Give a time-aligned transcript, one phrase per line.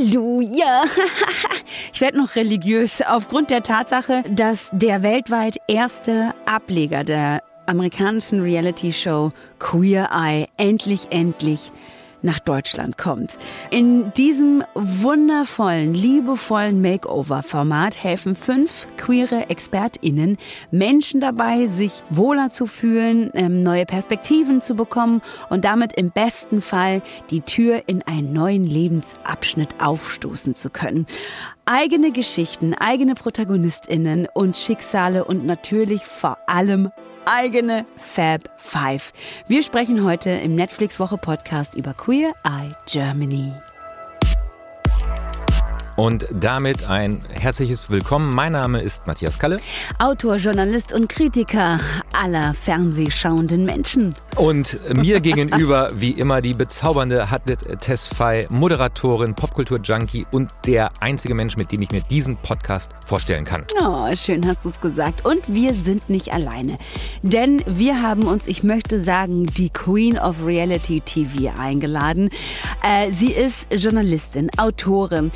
[0.00, 0.84] Halleluja.
[1.92, 9.32] Ich werde noch religiös aufgrund der Tatsache, dass der weltweit erste Ableger der amerikanischen Reality-Show
[9.58, 11.72] Queer Eye endlich, endlich
[12.22, 13.38] nach Deutschland kommt.
[13.70, 20.38] In diesem wundervollen, liebevollen Makeover-Format helfen fünf queere ExpertInnen
[20.70, 26.62] Menschen dabei, sich wohler zu fühlen, ähm, neue Perspektiven zu bekommen und damit im besten
[26.62, 31.06] Fall die Tür in einen neuen Lebensabschnitt aufstoßen zu können.
[31.64, 36.90] Eigene Geschichten, eigene ProtagonistInnen und Schicksale und natürlich vor allem
[37.30, 39.12] eigene Fab Five.
[39.46, 43.52] Wir sprechen heute im Netflix Woche Podcast über Queer Eye Germany.
[46.00, 48.34] Und damit ein herzliches Willkommen.
[48.34, 49.60] Mein Name ist Matthias Kalle.
[49.98, 51.78] Autor, Journalist und Kritiker
[52.14, 54.14] aller fernsehschauenden Menschen.
[54.36, 61.58] Und mir gegenüber, wie immer, die bezaubernde Hadlet Tesfai, Moderatorin, Popkultur-Junkie und der einzige Mensch,
[61.58, 63.66] mit dem ich mir diesen Podcast vorstellen kann.
[63.78, 65.26] Oh, schön hast du es gesagt.
[65.26, 66.78] Und wir sind nicht alleine.
[67.20, 72.30] Denn wir haben uns, ich möchte sagen, die Queen of Reality TV eingeladen.
[72.82, 75.30] Äh, sie ist Journalistin, Autorin,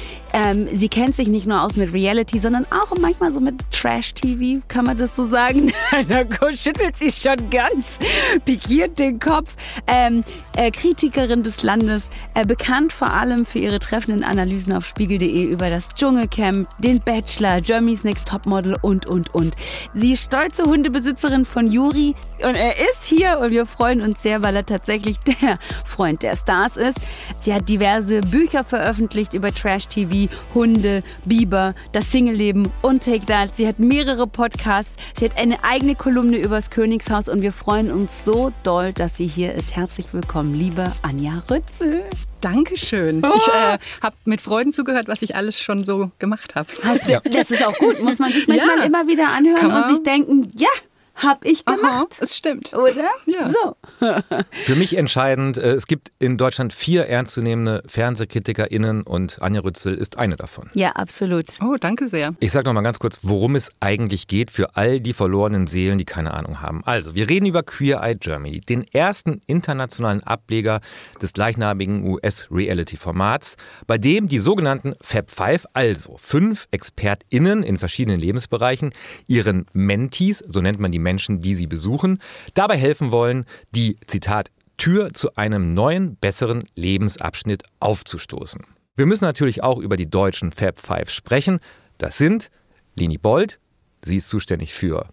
[0.54, 4.62] ähm, sie kennt sich nicht nur aus mit Reality, sondern auch manchmal so mit Trash-TV,
[4.68, 5.72] kann man das so sagen?
[6.08, 7.98] da schüttelt sie schon ganz
[8.44, 9.54] pikiert den Kopf.
[9.86, 10.22] Ähm,
[10.56, 15.70] äh, Kritikerin des Landes, äh, bekannt vor allem für ihre treffenden Analysen auf spiegel.de über
[15.70, 19.56] das Dschungelcamp, den Bachelor, Germany's Next Topmodel und, und, und.
[19.94, 24.42] Sie ist stolze Hundebesitzerin von Juri und er ist hier und wir freuen uns sehr,
[24.42, 26.98] weil er tatsächlich der Freund der Stars ist.
[27.38, 33.54] Sie hat diverse Bücher veröffentlicht über Trash-TV, Hunde, Biber, das Singleleben und Take That.
[33.54, 34.96] Sie hat mehrere Podcasts.
[35.18, 39.26] Sie hat eine eigene Kolumne übers Königshaus und wir freuen uns so doll, dass sie
[39.26, 39.76] hier ist.
[39.76, 42.04] Herzlich willkommen, liebe Anja Rützel.
[42.40, 43.24] Dankeschön.
[43.24, 43.32] Oh.
[43.36, 46.68] Ich äh, habe mit Freuden zugehört, was ich alles schon so gemacht habe.
[47.06, 47.20] Ja.
[47.20, 48.02] Das ist auch gut.
[48.02, 48.84] Muss man sich manchmal ja.
[48.84, 50.68] immer wieder anhören und sich denken, ja,
[51.14, 51.84] hab ich gemacht.
[51.84, 52.74] Aha, es stimmt.
[52.74, 53.08] Oder?
[53.26, 53.48] Ja.
[53.48, 53.76] So.
[54.50, 60.18] Für mich entscheidend, äh, es gibt in Deutschland vier ernstzunehmende FernsehkritikerInnen und Anja Rützel ist
[60.18, 60.70] eine davon.
[60.74, 61.46] Ja, absolut.
[61.62, 62.34] Oh, danke sehr.
[62.40, 65.98] Ich sage noch mal ganz kurz, worum es eigentlich geht für all die verlorenen Seelen,
[65.98, 66.82] die keine Ahnung haben.
[66.84, 70.80] Also, wir reden über Queer Eye Germany, den ersten internationalen Ableger
[71.22, 78.92] des gleichnamigen US-Reality-Formats, bei dem die sogenannten Fab Five, also fünf ExpertInnen in verschiedenen Lebensbereichen,
[79.26, 82.18] ihren Mentees, so nennt man die Menschen, die sie besuchen,
[82.54, 88.62] dabei helfen wollen, die, Zitat, Tür zu einem neuen, besseren Lebensabschnitt aufzustoßen.
[88.96, 91.60] Wir müssen natürlich auch über die deutschen Fab Five sprechen.
[91.98, 92.50] Das sind
[92.94, 93.60] Lini Bold,
[94.04, 95.08] sie ist zuständig für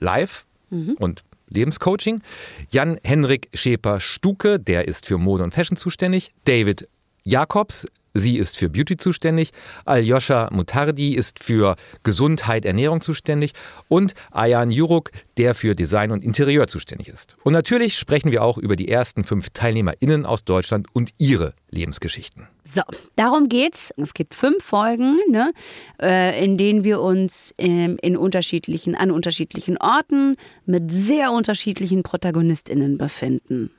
[0.00, 0.96] Live mhm.
[0.98, 2.22] und Lebenscoaching.
[2.70, 6.32] Jan-Henrik Schäper-Stuke, der ist für Mode und Fashion zuständig.
[6.44, 6.88] David
[7.22, 9.50] Jakobs, Sie ist für Beauty zuständig.
[9.84, 13.52] Aljoscha Mutardi ist für Gesundheit, Ernährung zuständig.
[13.88, 17.36] Und Ayan Juruk, der für Design und Interieur zuständig ist.
[17.42, 22.46] Und natürlich sprechen wir auch über die ersten fünf TeilnehmerInnen aus Deutschland und ihre Lebensgeschichten.
[22.72, 22.82] So,
[23.16, 23.92] darum geht's.
[23.96, 25.52] Es gibt fünf Folgen, ne,
[26.00, 30.36] äh, in denen wir uns ähm, in unterschiedlichen, an unterschiedlichen Orten
[30.66, 33.70] mit sehr unterschiedlichen ProtagonistInnen befinden.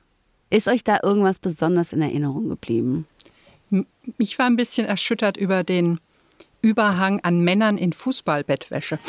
[0.48, 3.06] Ist euch da irgendwas besonders in Erinnerung geblieben?
[4.18, 6.00] Ich war ein bisschen erschüttert über den
[6.62, 8.98] Überhang an Männern in Fußballbettwäsche.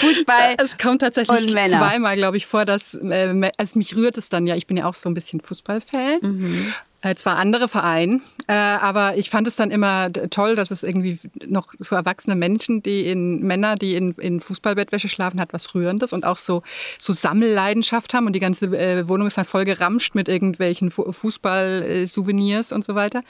[0.00, 0.56] Fußball.
[0.58, 4.54] Es kommt tatsächlich zweimal, glaube ich, vor, dass äh, also mich rührt es dann ja.
[4.54, 6.18] Ich bin ja auch so ein bisschen Fußballfan.
[6.20, 6.74] Mhm.
[7.02, 11.18] Äh, zwar andere Verein, äh, aber ich fand es dann immer toll, dass es irgendwie
[11.46, 16.12] noch so erwachsene Menschen, die in Männer, die in, in Fußballbettwäsche schlafen, hat was Rührendes
[16.12, 16.62] und auch so,
[16.98, 22.72] so Sammelleidenschaft haben und die ganze äh, Wohnung ist dann voll geramscht mit irgendwelchen Fußball-Souvenirs
[22.72, 23.22] und so weiter.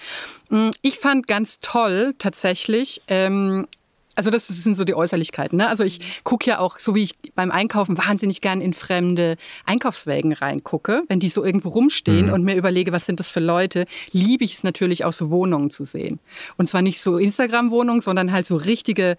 [0.50, 3.66] Mm, ich fand ganz toll tatsächlich, ähm,
[4.14, 5.56] also das sind so die Äußerlichkeiten.
[5.56, 5.68] Ne?
[5.68, 10.32] Also ich gucke ja auch, so wie ich beim Einkaufen wahnsinnig gern in fremde Einkaufswägen
[10.32, 12.32] reingucke, wenn die so irgendwo rumstehen mhm.
[12.32, 15.70] und mir überlege, was sind das für Leute, liebe ich es natürlich auch so Wohnungen
[15.70, 16.18] zu sehen.
[16.56, 19.16] Und zwar nicht so Instagram-Wohnungen, sondern halt so richtige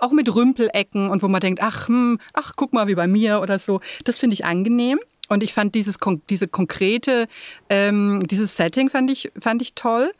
[0.00, 3.40] auch mit Rümpelecken und wo man denkt, ach, hm, ach, guck mal wie bei mir
[3.42, 3.80] oder so.
[4.04, 4.98] Das finde ich angenehm.
[5.28, 5.96] Und ich fand dieses,
[6.28, 7.26] diese konkrete,
[7.70, 10.12] ähm, dieses Setting fand ich, fand ich toll.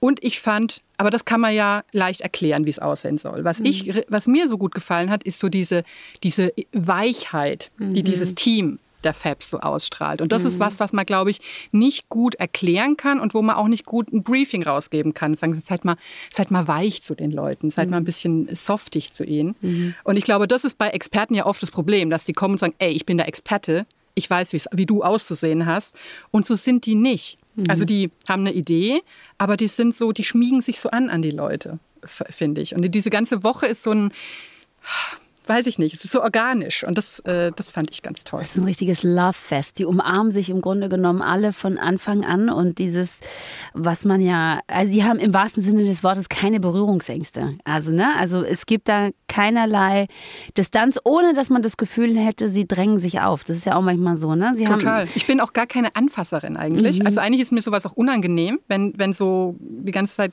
[0.00, 3.44] Und ich fand, aber das kann man ja leicht erklären, wie es aussehen soll.
[3.44, 3.66] Was, mhm.
[3.66, 5.82] ich, was mir so gut gefallen hat, ist so diese,
[6.22, 8.04] diese Weichheit, die mhm.
[8.04, 10.20] dieses Team der Fabs so ausstrahlt.
[10.20, 10.48] Und das mhm.
[10.48, 11.40] ist was, was man, glaube ich,
[11.72, 15.34] nicht gut erklären kann und wo man auch nicht gut ein Briefing rausgeben kann.
[15.34, 15.96] Sagen, seid mal,
[16.30, 17.90] seid mal weich zu den Leuten, seid mhm.
[17.90, 19.56] mal ein bisschen softig zu ihnen.
[19.60, 19.94] Mhm.
[20.04, 22.58] Und ich glaube, das ist bei Experten ja oft das Problem, dass die kommen und
[22.58, 25.96] sagen, ey, ich bin der Experte, ich weiß, wie du auszusehen hast.
[26.30, 27.38] Und so sind die nicht.
[27.54, 27.64] Mhm.
[27.68, 29.02] Also die haben eine Idee,
[29.38, 32.74] aber die sind so, die schmiegen sich so an an die Leute, finde ich.
[32.74, 34.12] Und diese ganze Woche ist so ein
[35.46, 38.40] weiß ich nicht, es ist so organisch und das, äh, das fand ich ganz toll.
[38.42, 39.78] Es ist ein richtiges Love-Fest.
[39.78, 43.20] Die umarmen sich im Grunde genommen alle von Anfang an und dieses,
[43.74, 47.58] was man ja, also die haben im wahrsten Sinne des Wortes keine Berührungsängste.
[47.64, 50.06] Also, ne, also es gibt da keinerlei
[50.56, 53.44] Distanz, ohne dass man das Gefühl hätte, sie drängen sich auf.
[53.44, 54.52] Das ist ja auch manchmal so, ne?
[54.54, 55.06] Sie Total.
[55.14, 57.00] ich bin auch gar keine Anfasserin eigentlich.
[57.00, 57.06] Mhm.
[57.06, 60.32] Also eigentlich ist mir sowas auch unangenehm, wenn, wenn so die ganze Zeit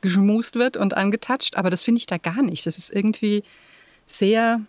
[0.00, 2.66] geschmust wird und angetatscht, aber das finde ich da gar nicht.
[2.66, 3.42] Das ist irgendwie
[4.06, 4.60] sehr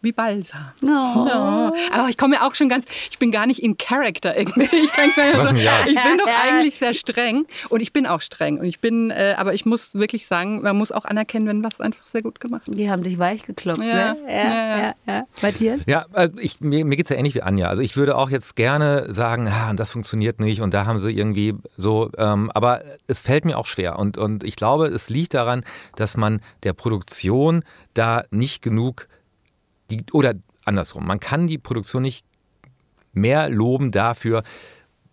[0.00, 0.70] wie Balsam.
[0.82, 0.86] Oh.
[0.86, 1.72] Ja.
[1.92, 4.68] Aber ich komme ja auch schon ganz, ich bin gar nicht in Character irgendwie.
[4.88, 8.58] Ich denke mir, so, ich bin doch eigentlich sehr streng und ich bin auch streng
[8.58, 11.80] und ich bin, äh, aber ich muss wirklich sagen, man muss auch anerkennen, wenn was
[11.80, 12.78] einfach sehr gut gemacht ist.
[12.78, 14.14] Die haben dich weich geklopft, ja.
[14.14, 14.16] ne?
[14.26, 14.94] Ja, ja, ja.
[15.06, 15.26] ja.
[15.42, 15.80] Matthias?
[15.86, 17.68] Ja, also ich, mir, mir geht es ja ähnlich wie Anja.
[17.68, 21.10] Also ich würde auch jetzt gerne sagen, ah, das funktioniert nicht und da haben sie
[21.10, 25.34] irgendwie so, ähm, aber es fällt mir auch schwer und, und ich glaube, es liegt
[25.34, 25.64] daran,
[25.96, 29.08] dass man der Produktion da nicht genug
[29.90, 32.24] die, oder andersrum, man kann die Produktion nicht
[33.12, 34.42] mehr loben dafür,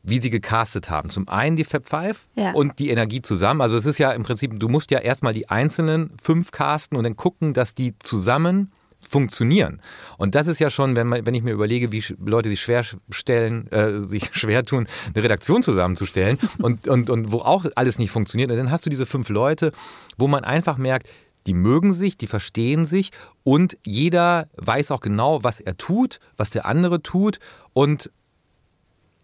[0.03, 1.09] wie sie gecastet haben.
[1.09, 2.51] Zum einen die Fab Five ja.
[2.51, 3.61] und die Energie zusammen.
[3.61, 7.03] Also es ist ja im Prinzip, du musst ja erstmal die einzelnen fünf casten und
[7.03, 8.71] dann gucken, dass die zusammen
[9.07, 9.81] funktionieren.
[10.17, 12.83] Und das ist ja schon, wenn, man, wenn ich mir überlege, wie Leute sich schwer
[13.09, 18.11] stellen, äh, sich schwer tun, eine Redaktion zusammenzustellen und, und, und wo auch alles nicht
[18.11, 18.51] funktioniert.
[18.51, 19.71] Und dann hast du diese fünf Leute,
[20.17, 21.09] wo man einfach merkt,
[21.47, 23.11] die mögen sich, die verstehen sich
[23.43, 27.39] und jeder weiß auch genau, was er tut, was der andere tut
[27.73, 28.11] und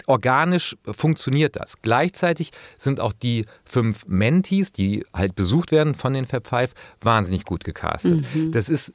[0.08, 1.76] organisch funktioniert das.
[1.82, 7.46] Gleichzeitig sind auch die fünf Mentees, die halt besucht werden von den Fab Five, wahnsinnig
[7.46, 8.24] gut gecastet.
[8.34, 8.52] Mhm.
[8.52, 8.94] Das ist,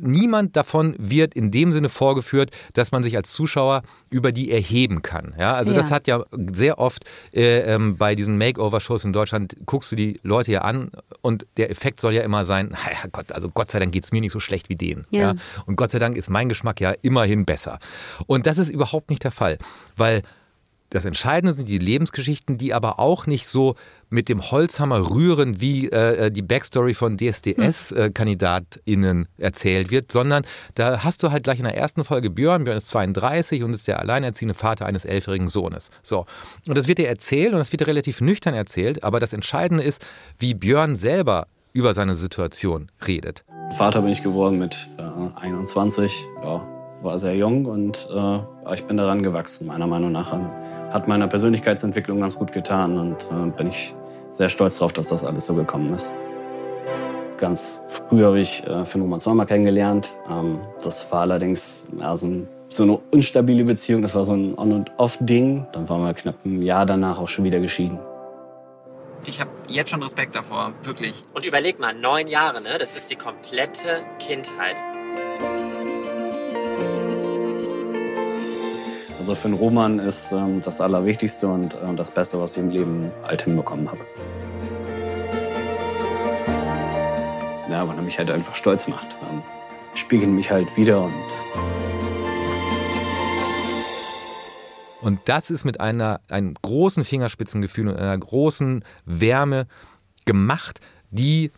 [0.00, 5.02] niemand davon wird in dem Sinne vorgeführt, dass man sich als Zuschauer über die erheben
[5.02, 5.34] kann.
[5.38, 5.78] Ja, also ja.
[5.78, 10.20] das hat ja sehr oft äh, ähm, bei diesen Makeover-Shows in Deutschland, guckst du die
[10.22, 10.90] Leute ja an
[11.20, 14.12] und der Effekt soll ja immer sein, ja Gott, also Gott sei Dank geht es
[14.12, 15.06] mir nicht so schlecht wie denen.
[15.10, 15.20] Ja.
[15.20, 15.34] ja.
[15.66, 17.78] Und Gott sei Dank ist mein Geschmack ja immerhin besser.
[18.26, 19.58] Und das ist überhaupt nicht der Fall,
[19.96, 20.05] weil
[20.90, 23.74] das Entscheidende sind die Lebensgeschichten, die aber auch nicht so
[24.08, 30.44] mit dem Holzhammer rühren, wie äh, die Backstory von DSDS-KandidatInnen äh, erzählt wird, sondern
[30.74, 32.62] da hast du halt gleich in der ersten Folge Björn.
[32.64, 35.90] Björn ist 32 und ist der alleinerziehende Vater eines elfjährigen Sohnes.
[36.04, 36.24] So.
[36.68, 39.82] Und das wird dir erzählt und das wird dir relativ nüchtern erzählt, aber das Entscheidende
[39.82, 40.06] ist,
[40.38, 43.44] wie Björn selber über seine Situation redet.
[43.76, 45.02] Vater bin ich geworden mit äh,
[45.40, 46.24] 21.
[46.42, 50.32] Ja, war sehr jung und äh, ich bin daran gewachsen, meiner Meinung nach
[50.92, 53.94] hat meiner Persönlichkeitsentwicklung ganz gut getan und äh, bin ich
[54.28, 56.12] sehr stolz darauf, dass das alles so gekommen ist.
[57.38, 60.08] Ganz früh habe ich äh, Finn Roman zweimal kennengelernt.
[60.30, 64.02] Ähm, das war allerdings ja, so, ein, so, eine unstabile Beziehung.
[64.02, 65.66] Das war so ein On- und Off-Ding.
[65.72, 67.98] Dann waren wir knapp ein Jahr danach auch schon wieder geschieden.
[69.26, 71.24] Ich habe jetzt schon Respekt davor, wirklich.
[71.34, 72.78] Und überleg mal, neun Jahre, ne?
[72.78, 74.76] Das ist die komplette Kindheit.
[79.26, 82.70] Also für einen Roman ist ähm, das Allerwichtigste und äh, das Beste, was ich im
[82.70, 83.98] Leben alt hinbekommen habe.
[87.68, 89.08] Ja, weil er mich halt einfach stolz macht.
[89.28, 89.42] Ähm,
[89.94, 91.12] spiegelt mich halt wieder und
[95.00, 99.66] Und das ist mit einer, einem großen Fingerspitzengefühl und einer großen Wärme
[100.24, 100.78] gemacht,
[101.10, 101.50] die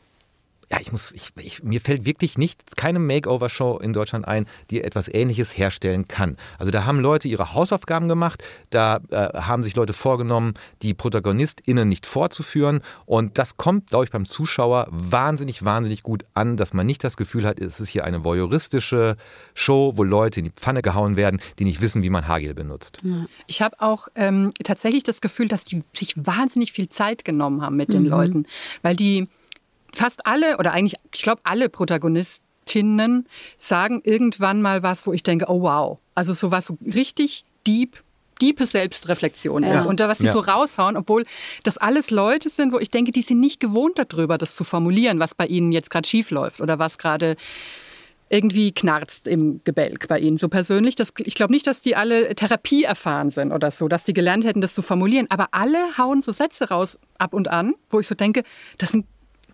[0.70, 4.82] ja, ich muss, ich, ich, mir fällt wirklich nicht, keine Makeover-Show in Deutschland ein, die
[4.82, 6.36] etwas Ähnliches herstellen kann.
[6.58, 11.88] Also da haben Leute ihre Hausaufgaben gemacht, da äh, haben sich Leute vorgenommen, die ProtagonistInnen
[11.88, 16.84] nicht vorzuführen und das kommt, glaube ich, beim Zuschauer wahnsinnig, wahnsinnig gut an, dass man
[16.84, 19.16] nicht das Gefühl hat, es ist hier eine voyeuristische
[19.54, 23.00] Show, wo Leute in die Pfanne gehauen werden, die nicht wissen, wie man Hagel benutzt.
[23.46, 27.76] Ich habe auch ähm, tatsächlich das Gefühl, dass die sich wahnsinnig viel Zeit genommen haben
[27.76, 28.08] mit den mhm.
[28.08, 28.46] Leuten,
[28.82, 29.28] weil die
[29.98, 33.26] fast alle oder eigentlich, ich glaube, alle Protagonistinnen
[33.58, 35.98] sagen irgendwann mal was, wo ich denke, oh wow.
[36.14, 38.02] Also so was so richtig deep
[38.40, 39.74] diepe Selbstreflexion ja.
[39.74, 40.32] ist und da was sie ja.
[40.32, 41.24] so raushauen, obwohl
[41.64, 45.18] das alles Leute sind, wo ich denke, die sind nicht gewohnt darüber, das zu formulieren,
[45.18, 47.34] was bei ihnen jetzt gerade schief läuft oder was gerade
[48.30, 50.38] irgendwie knarzt im Gebälk bei ihnen.
[50.38, 54.04] So persönlich, das, ich glaube nicht, dass die alle Therapie erfahren sind oder so, dass
[54.04, 57.74] die gelernt hätten, das zu formulieren, aber alle hauen so Sätze raus ab und an,
[57.90, 58.42] wo ich so denke,
[58.76, 59.06] das sind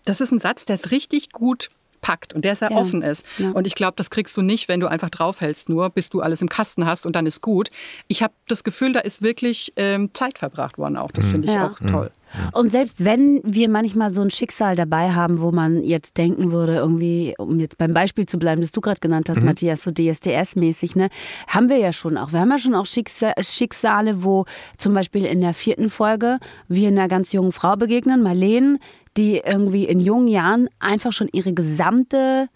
[0.05, 1.69] das ist ein Satz, der ist richtig gut
[2.05, 2.77] packt und der sehr ja.
[2.77, 3.25] offen ist.
[3.39, 3.51] Ja.
[3.51, 6.43] Und ich glaube, das kriegst du nicht, wenn du einfach draufhältst, nur bis du alles
[6.43, 7.71] im Kasten hast und dann ist gut.
[8.09, 11.11] Ich habe das Gefühl, da ist wirklich ähm, Zeit verbracht worden auch.
[11.11, 11.31] Das mhm.
[11.31, 11.71] finde ich ja.
[11.71, 12.11] auch toll.
[12.53, 16.75] Und selbst wenn wir manchmal so ein Schicksal dabei haben, wo man jetzt denken würde,
[16.75, 19.47] irgendwie, um jetzt beim Beispiel zu bleiben, das du gerade genannt hast, mhm.
[19.47, 21.09] Matthias, so DSDS-mäßig, ne,
[21.47, 22.33] haben wir ja schon auch.
[22.33, 24.47] Wir haben ja schon auch Schicksale, wo
[24.77, 28.79] zum Beispiel in der vierten Folge wir einer ganz jungen Frau begegnen, Marlene,
[29.17, 32.49] die irgendwie in jungen Jahren einfach schon ihre gesamte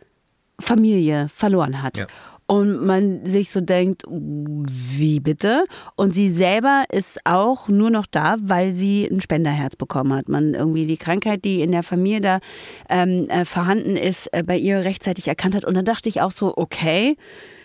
[0.61, 1.99] Familie verloren hat.
[1.99, 2.07] Ja
[2.49, 5.67] und man sich so denkt, wie bitte?
[5.97, 10.31] Und sie selber ist auch nur noch da, weil sie ein Spenderherz bekommen hat.
[10.31, 12.39] Man irgendwie die Krankheit, die in der Familie da
[12.89, 15.67] ähm, äh, vorhanden ist, äh, bei ihr rechtzeitig erkannt hat.
[15.67, 17.17] Und dann dachte ich auch so, okay.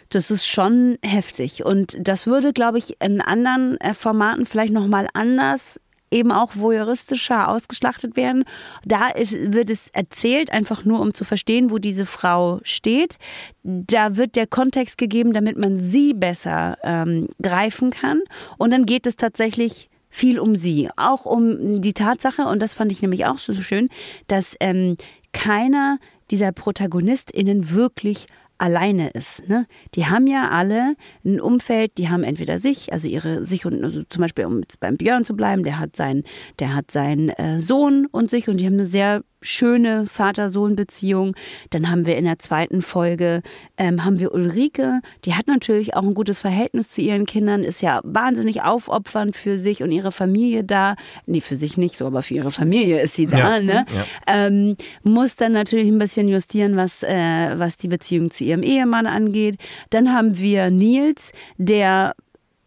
[0.10, 1.66] Das ist schon heftig.
[1.66, 5.80] Und das würde, glaube ich, in anderen äh, Formaten vielleicht nochmal anders
[6.14, 8.46] eben auch voyeuristischer ausgeschlachtet werden.
[8.86, 13.18] Da ist, wird es erzählt, einfach nur um zu verstehen, wo diese Frau steht.
[13.64, 18.22] Da wird der Kontext gegeben, damit man sie besser ähm, greifen kann.
[18.58, 20.90] Und dann geht es tatsächlich viel um sie.
[20.96, 23.90] Auch um die Tatsache, und das fand ich nämlich auch so schön,
[24.28, 24.96] dass ähm,
[25.34, 25.98] keiner
[26.30, 29.48] dieser ProtagonistInnen wirklich alleine ist.
[29.50, 29.68] Ne?
[29.96, 30.96] Die haben ja alle
[31.26, 34.80] ein Umfeld, die haben entweder sich, also ihre sich und also zum Beispiel, um jetzt
[34.80, 36.24] beim Björn zu bleiben, der hat seinen,
[36.60, 41.36] der hat seinen äh, Sohn und sich und die haben eine sehr schöne Vater-Sohn-Beziehung.
[41.70, 43.42] Dann haben wir in der zweiten Folge
[43.78, 47.82] ähm, haben wir Ulrike, die hat natürlich auch ein gutes Verhältnis zu ihren Kindern, ist
[47.82, 50.96] ja wahnsinnig aufopfernd für sich und ihre Familie da.
[51.26, 53.38] Nee, für sich nicht so, aber für ihre Familie ist sie da.
[53.38, 53.86] Ja, ne?
[53.94, 54.06] Ja.
[54.28, 59.06] Ähm, muss dann natürlich ein bisschen justieren, was, äh, was die Beziehung zu ihrem Ehemann
[59.06, 59.58] angeht.
[59.90, 62.16] Dann haben wir Nils, der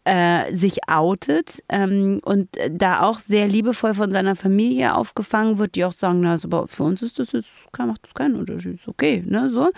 [0.07, 5.83] äh, sich outet ähm, und da auch sehr liebevoll von seiner Familie aufgefangen wird, die
[5.83, 9.21] auch sagen, na, aber für uns ist das jetzt, macht das keinen Unterschied, ist okay,
[9.25, 9.69] ne, so.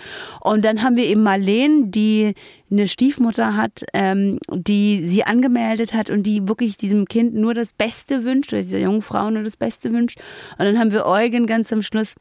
[0.42, 2.36] Und dann haben wir eben Marlene, die
[2.70, 7.74] eine Stiefmutter hat, ähm, die sie angemeldet hat und die wirklich diesem Kind nur das
[7.74, 10.20] Beste wünscht, oder dieser jungen Frau nur das Beste wünscht.
[10.60, 12.16] Und dann haben wir Eugen ganz am Schluss,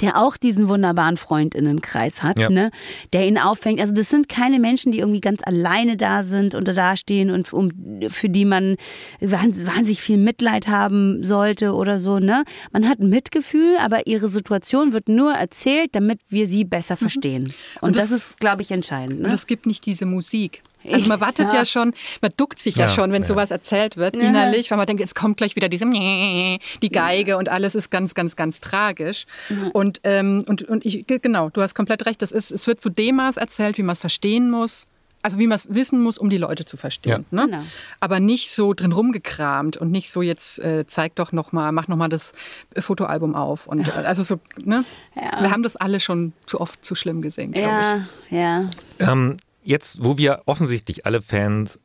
[0.00, 2.50] der auch diesen wunderbaren Freundinnenkreis hat, ja.
[2.50, 2.70] ne,
[3.12, 3.80] der ihn auffängt.
[3.80, 7.52] Also das sind keine Menschen, die irgendwie ganz alleine da sind und da stehen und
[7.52, 7.70] um,
[8.08, 8.76] für die man
[9.20, 12.18] wahnsinnig viel Mitleid haben sollte oder so.
[12.18, 12.44] Ne?
[12.72, 16.98] Man hat Mitgefühl, aber ihre Situation wird nur erzählt, damit wir sie besser mhm.
[16.98, 17.42] verstehen.
[17.44, 17.48] Mhm.
[17.80, 19.20] Und, und das, das, ist, glaube ich, entscheidend.
[19.20, 19.26] Ne?
[19.26, 20.62] Und es gibt nicht diese Musik.
[20.86, 21.56] Also man wartet ja.
[21.56, 21.64] ja.
[21.64, 23.28] schon, man duckt sich ja, ja schon, wenn ja.
[23.28, 27.48] sowas erzählt wird, innerlich, weil man denkt, es kommt gleich wieder diese die Geige und
[27.48, 29.26] alles ist ganz, ganz, ganz tragisch.
[29.72, 32.90] Und, ähm, und, und ich, genau, du hast komplett recht, das ist, es wird zu
[32.90, 34.86] dem Maß erzählt, wie man es verstehen muss.
[35.20, 37.26] Also wie man es wissen muss, um die Leute zu verstehen.
[37.32, 37.46] Ne?
[37.46, 37.62] Genau.
[37.98, 41.88] Aber nicht so drin rumgekramt und nicht so jetzt äh, zeig doch noch mal, mach
[41.88, 42.32] noch mal das
[42.78, 44.38] Fotoalbum auf und also so.
[44.62, 44.84] Ne?
[45.14, 48.38] Wir haben das alle schon zu oft zu schlimm gesehen, glaube ich.
[48.38, 48.70] Ja.
[49.00, 51.78] Ähm, jetzt, wo wir offensichtlich alle Fans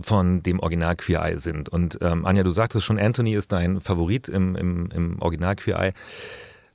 [0.00, 3.80] von dem Original Queer Eye sind und ähm, Anja, du sagtest schon, Anthony ist dein
[3.80, 5.92] Favorit im, im, im Original Queer Eye.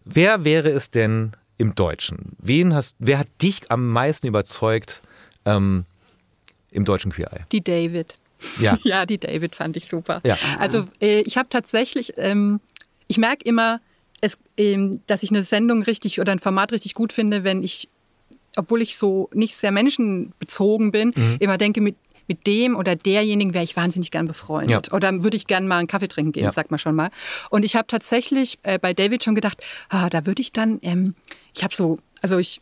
[0.05, 2.33] Wer wäre es denn im Deutschen?
[2.38, 5.01] Wen hast, wer hat dich am meisten überzeugt
[5.45, 5.86] ähm,
[6.69, 7.45] im deutschen Queer Eye?
[7.51, 8.17] Die David.
[8.60, 8.77] Ja.
[8.83, 10.22] ja, die David fand ich super.
[10.24, 10.38] Ja.
[10.60, 12.60] Also äh, ich habe tatsächlich, ähm,
[13.07, 13.79] ich merke immer,
[14.22, 17.89] es, ähm, dass ich eine Sendung richtig oder ein Format richtig gut finde, wenn ich
[18.55, 21.38] obwohl ich so nicht sehr menschenbezogen bin, mhm.
[21.39, 21.95] immer denke, mit,
[22.27, 24.88] mit dem oder derjenigen wäre ich wahnsinnig gern befreundet.
[24.88, 24.93] Ja.
[24.93, 26.51] Oder würde ich gern mal einen Kaffee trinken gehen, ja.
[26.51, 27.10] sagt man schon mal.
[27.50, 31.15] Und ich habe tatsächlich äh, bei David schon gedacht, ah, da würde ich dann, ähm,
[31.55, 32.62] ich habe so, also ich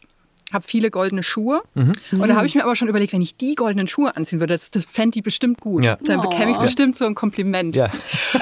[0.51, 1.62] habe viele goldene Schuhe.
[1.74, 1.93] Mhm.
[2.12, 4.55] Und da habe ich mir aber schon überlegt, wenn ich die goldenen Schuhe anziehen würde,
[4.55, 5.84] das, das fände die bestimmt gut.
[5.84, 5.98] Ja.
[6.03, 7.75] Dann bekäme ich bestimmt so ein Kompliment.
[7.75, 7.91] Ja.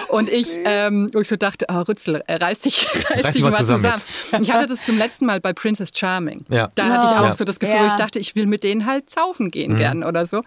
[0.09, 3.53] Und ich, ähm, ich so dachte, oh, Rützel, äh, reiß dich, reiß, reiß dich mal
[3.53, 3.97] zusammen.
[3.97, 4.43] zusammen.
[4.43, 6.45] Ich hatte das zum letzten Mal bei Princess Charming.
[6.49, 6.69] Ja.
[6.75, 9.51] Da hatte ich auch so das Gefühl, ich dachte, ich will mit denen halt saufen
[9.51, 9.77] gehen mhm.
[9.77, 10.43] gern oder so.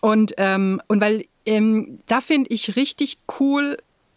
[0.00, 3.76] Und, ähm, und weil ähm, da finde ich richtig cool,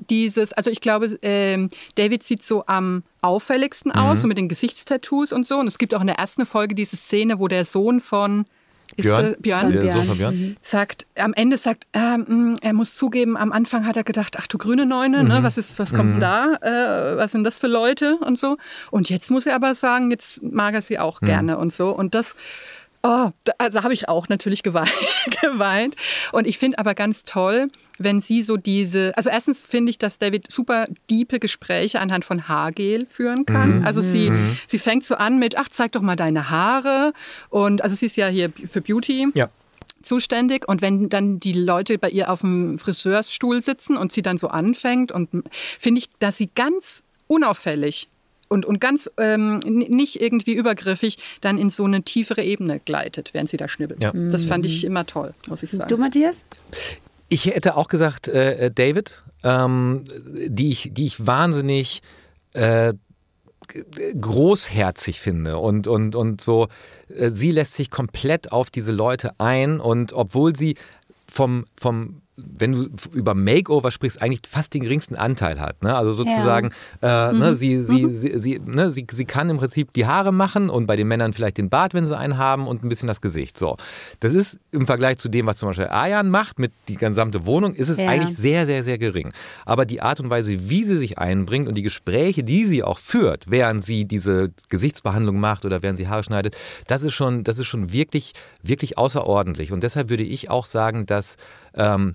[0.10, 4.00] dieses, also ich glaube, ähm, David sieht so am auffälligsten mhm.
[4.00, 5.58] aus, so mit den Gesichtstattoos und so.
[5.58, 8.46] Und es gibt auch in der ersten Folge diese Szene, wo der Sohn von
[8.96, 10.18] Björn, Björn, Björn.
[10.18, 10.36] Björn.
[10.36, 10.58] Mhm.
[10.62, 14.58] sagt, am Ende sagt, ähm, er muss zugeben, am Anfang hat er gedacht, ach du
[14.58, 15.30] grüne Neune, ne, mhm.
[15.30, 16.20] ne, was ist, was kommt mhm.
[16.20, 18.58] da, äh, was sind das für Leute und so.
[18.92, 21.26] Und jetzt muss er aber sagen, jetzt mag er sie auch mhm.
[21.26, 21.90] gerne und so.
[21.90, 22.36] Und das
[23.06, 24.90] Oh, also habe ich auch natürlich geweint.
[25.42, 25.96] geweint.
[26.32, 27.68] Und ich finde aber ganz toll,
[28.00, 32.48] wenn sie so diese, also erstens finde ich, dass David super diepe Gespräche anhand von
[32.48, 33.80] Haargel führen kann.
[33.80, 33.86] Mhm.
[33.86, 34.58] Also sie, mhm.
[34.68, 37.12] sie fängt so an mit, ach, zeig doch mal deine Haare.
[37.50, 39.28] Und also sie ist ja hier für Beauty.
[39.34, 39.50] Ja
[40.02, 40.68] zuständig.
[40.68, 44.50] Und wenn dann die Leute bei ihr auf dem Friseursstuhl sitzen und sie dann so
[44.50, 45.30] anfängt und
[45.80, 48.10] finde ich, dass sie ganz unauffällig
[48.54, 53.50] und, und ganz ähm, nicht irgendwie übergriffig dann in so eine tiefere Ebene gleitet, während
[53.50, 54.02] sie da schnibbelt.
[54.04, 54.12] Ja.
[54.14, 55.90] Das fand ich immer toll, muss ich sagen.
[55.90, 56.36] Du, Matthias?
[57.30, 60.04] Ich hätte auch gesagt, äh, David, ähm,
[60.48, 62.04] die, ich, die ich wahnsinnig
[62.54, 62.94] äh,
[64.20, 66.68] großherzig finde und, und, und so,
[67.10, 70.76] äh, sie lässt sich komplett auf diese Leute ein und obwohl sie
[71.28, 75.84] vom, vom wenn du über Makeover sprichst, eigentlich fast den geringsten Anteil hat.
[75.84, 75.96] Ne?
[75.96, 76.72] Also sozusagen,
[77.02, 77.30] ja.
[77.30, 77.56] äh, ne, mhm.
[77.56, 78.14] sie, sie, mhm.
[78.14, 81.34] sie, sie, ne, sie, sie kann im Prinzip die Haare machen und bei den Männern
[81.34, 83.58] vielleicht den Bart, wenn sie einen haben und ein bisschen das Gesicht.
[83.60, 83.78] So,
[84.20, 87.76] das ist im Vergleich zu dem, was zum Beispiel Ayan macht mit die gesamte Wohnung,
[87.76, 88.08] ist es ja.
[88.08, 89.32] eigentlich sehr, sehr, sehr gering.
[89.66, 92.98] Aber die Art und Weise, wie sie sich einbringt und die Gespräche, die sie auch
[92.98, 97.60] führt, während sie diese Gesichtsbehandlung macht oder während sie Haare schneidet, das ist schon, das
[97.60, 99.72] ist schon wirklich, wirklich außerordentlich.
[99.72, 101.38] Und deshalb würde ich auch sagen, dass
[101.76, 102.14] ähm,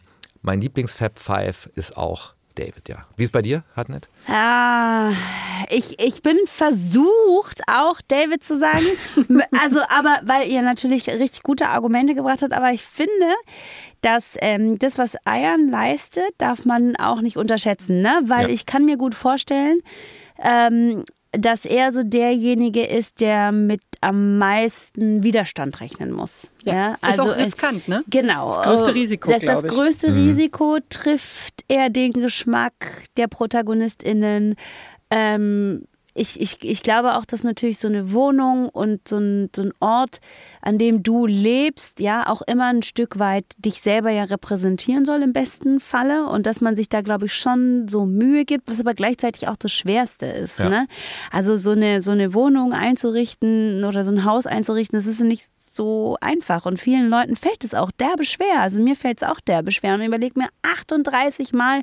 [0.49, 3.05] mein Lieblings-Fab Five ist auch David, ja.
[3.19, 4.09] Wie ist bei dir, Hartnett?
[4.27, 5.13] Ah,
[5.69, 8.87] ich, ich bin versucht, auch David zu sagen.
[9.63, 13.35] also, aber weil ihr natürlich richtig gute Argumente gebracht habt, aber ich finde,
[14.01, 18.23] dass ähm, das, was Eiern leistet, darf man auch nicht unterschätzen, ne?
[18.25, 18.55] Weil ja.
[18.55, 19.81] ich kann mir gut vorstellen,
[20.43, 26.51] ähm, dass er so derjenige ist, der mit am meisten Widerstand rechnen muss.
[26.65, 28.05] Ja, ja also ist auch riskant, ne?
[28.09, 28.57] Genau.
[28.57, 30.29] Das größte Risiko, Das, das größte mhm.
[30.29, 34.57] Risiko trifft er den Geschmack der ProtagonistInnen.
[35.11, 35.85] Ähm,
[36.19, 39.73] ich, ich, ich glaube auch, dass natürlich so eine Wohnung und so ein, so ein
[39.81, 40.21] Ort,
[40.61, 45.23] an dem du lebst, ja, auch immer ein Stück weit dich selber ja repräsentieren soll
[45.23, 48.81] im besten Falle und dass man sich da, glaube ich, schon so Mühe gibt, was
[48.81, 50.59] aber gleichzeitig auch das Schwerste ist.
[50.59, 50.69] Ja.
[50.69, 50.87] Ne?
[51.31, 55.45] Also so eine, so eine Wohnung einzurichten oder so ein Haus einzurichten, das ist nicht
[55.79, 58.61] so einfach und vielen Leuten fällt es auch derbe schwer.
[58.61, 61.83] Also mir fällt es auch derbe schwer und überlege mir 38 Mal,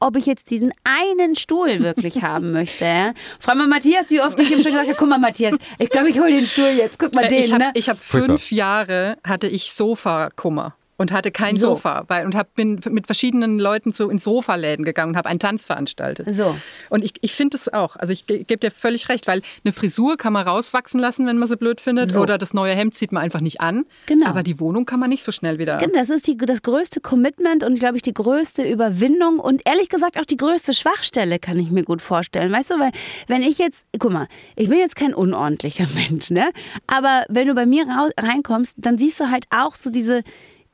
[0.00, 2.84] ob ich jetzt diesen einen Stuhl wirklich haben möchte.
[2.84, 3.12] Ja?
[3.38, 6.08] Frag mal Matthias, wie oft ich ihm schon gesagt habe, guck mal Matthias, ich glaube,
[6.08, 7.40] ich hole den Stuhl jetzt, guck mal äh, den.
[7.40, 7.72] Ich habe ne?
[7.74, 11.70] hab fünf Jahre, hatte ich Sofa-Kummer und hatte kein so.
[11.74, 15.40] Sofa weil, und hab, bin mit verschiedenen Leuten so in Sofaläden gegangen und habe einen
[15.40, 16.32] Tanz veranstaltet.
[16.32, 16.56] So.
[16.90, 17.96] Und ich, ich finde es auch.
[17.96, 21.48] Also ich gebe dir völlig recht, weil eine Frisur kann man rauswachsen lassen, wenn man
[21.48, 22.12] sie blöd findet.
[22.12, 22.20] So.
[22.20, 23.84] Oder das neue Hemd zieht man einfach nicht an.
[24.06, 24.26] Genau.
[24.26, 25.78] Aber die Wohnung kann man nicht so schnell wieder.
[25.78, 29.88] Genau, das ist die, das größte Commitment und, glaube ich, die größte Überwindung und ehrlich
[29.88, 32.52] gesagt auch die größte Schwachstelle, kann ich mir gut vorstellen.
[32.52, 32.92] Weißt du, weil
[33.26, 36.50] wenn ich jetzt, guck mal, ich bin jetzt kein unordentlicher Mensch, ne?
[36.86, 40.22] Aber wenn du bei mir reinkommst, dann siehst du halt auch so diese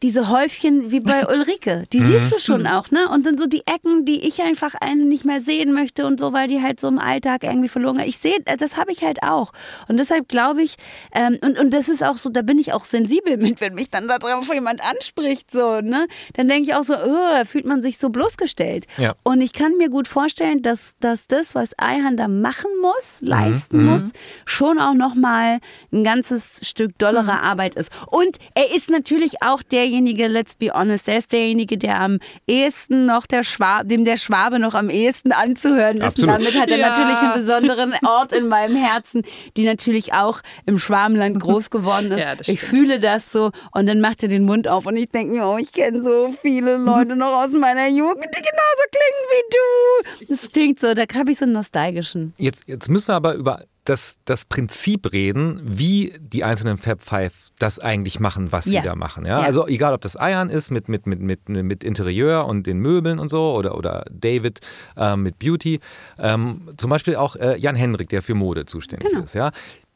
[0.03, 1.87] diese Häufchen wie bei Ulrike.
[1.93, 3.09] Die siehst du schon auch, ne?
[3.09, 6.33] Und dann so die Ecken, die ich einfach einen nicht mehr sehen möchte und so,
[6.33, 8.01] weil die halt so im Alltag irgendwie verloren.
[8.01, 9.53] Ich sehe, das habe ich halt auch.
[9.89, 10.77] Und deshalb glaube ich,
[11.13, 13.91] ähm, und, und das ist auch so, da bin ich auch sensibel mit, wenn mich
[13.91, 16.07] dann da drauf jemand anspricht, so, ne?
[16.35, 18.87] Dann denke ich auch so, oh, fühlt man sich so bloßgestellt.
[18.97, 19.15] Ja.
[19.23, 23.83] Und ich kann mir gut vorstellen, dass, dass das, was Eihan da machen muss, leisten
[23.83, 23.91] mhm.
[23.91, 24.13] muss,
[24.47, 25.59] schon auch nochmal
[25.93, 27.45] ein ganzes Stück dollere mhm.
[27.45, 27.93] Arbeit ist.
[28.07, 32.19] Und er ist natürlich auch der derjenige, let's be honest, der ist derjenige, der am
[32.47, 36.05] ehesten noch der Schwabe, dem der Schwabe noch am ehesten anzuhören ist.
[36.05, 36.37] Absolut.
[36.37, 36.89] Und damit hat er ja.
[36.89, 39.23] natürlich einen besonderen Ort in meinem Herzen,
[39.57, 42.21] die natürlich auch im Schwabenland groß geworden ist.
[42.31, 45.33] Ja, ich fühle das so und dann macht er den Mund auf und ich denke
[45.33, 50.27] mir, oh, ich kenne so viele Leute noch aus meiner Jugend, die genauso klingen wie
[50.27, 50.35] du.
[50.35, 52.35] Das klingt so, da habe ich so einen nostalgischen.
[52.37, 57.33] Jetzt, jetzt müssen wir aber über das, das Prinzip reden, wie die einzelnen Fab Five
[57.63, 58.81] das eigentlich machen, was ja.
[58.81, 59.25] sie da machen.
[59.25, 59.41] Ja?
[59.41, 59.47] ja?
[59.47, 63.19] Also egal, ob das Eiern ist mit, mit, mit, mit, mit Interieur und den Möbeln
[63.19, 64.61] und so oder, oder David
[64.97, 65.81] äh, mit Beauty.
[66.19, 69.25] Ähm, zum Beispiel auch äh, Jan Hendrik, der für Mode zuständig genau.
[69.25, 69.35] ist.
[69.35, 69.51] Ja?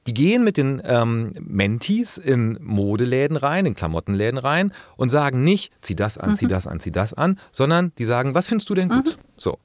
[0.07, 5.73] Die gehen mit den ähm, Mentis in Modeläden rein, in Klamottenläden rein und sagen nicht,
[5.81, 6.37] zieh das an, mhm.
[6.37, 9.17] zieh das an, zieh das an, sondern die sagen, was findest du denn gut?
[9.17, 9.23] Mhm.
[9.39, 9.59] So.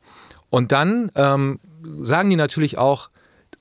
[0.49, 1.59] Und dann ähm,
[2.01, 3.09] sagen die natürlich auch,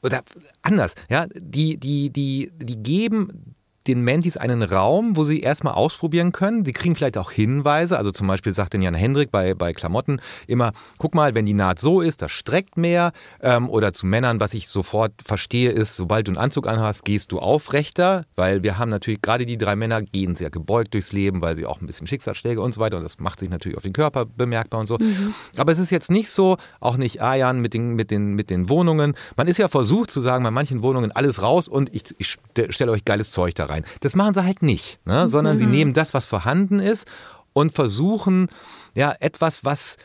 [0.02, 0.22] oder
[0.62, 3.56] anders, ja, die, die, die, die geben
[3.88, 6.64] den Mentis einen Raum, wo sie erstmal ausprobieren können.
[6.64, 7.96] Sie kriegen vielleicht auch Hinweise.
[7.96, 11.54] Also zum Beispiel sagt den Jan Hendrik bei, bei Klamotten immer, guck mal, wenn die
[11.54, 13.12] Naht so ist, das streckt mehr.
[13.40, 17.32] Ähm, oder zu Männern, was ich sofort verstehe, ist, sobald du einen Anzug anhast, gehst
[17.32, 21.40] du aufrechter, weil wir haben natürlich, gerade die drei Männer gehen sehr gebeugt durchs Leben,
[21.40, 23.82] weil sie auch ein bisschen Schicksalsschläge und so weiter und das macht sich natürlich auf
[23.82, 24.98] den Körper bemerkbar und so.
[24.98, 25.32] Mhm.
[25.56, 28.68] Aber es ist jetzt nicht so, auch nicht Ayan mit den, mit, den, mit den
[28.68, 29.14] Wohnungen.
[29.36, 32.38] Man ist ja versucht zu sagen, bei manchen Wohnungen alles raus und ich, ich
[32.70, 33.90] stelle euch geiles Zeug da rein rein.
[34.00, 35.28] Das machen sie halt nicht, ne?
[35.30, 35.58] sondern mhm.
[35.58, 37.06] sie nehmen das, was vorhanden ist
[37.52, 38.48] und versuchen
[38.94, 39.96] ja etwas, was,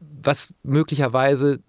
[0.00, 1.60] was möglicherweise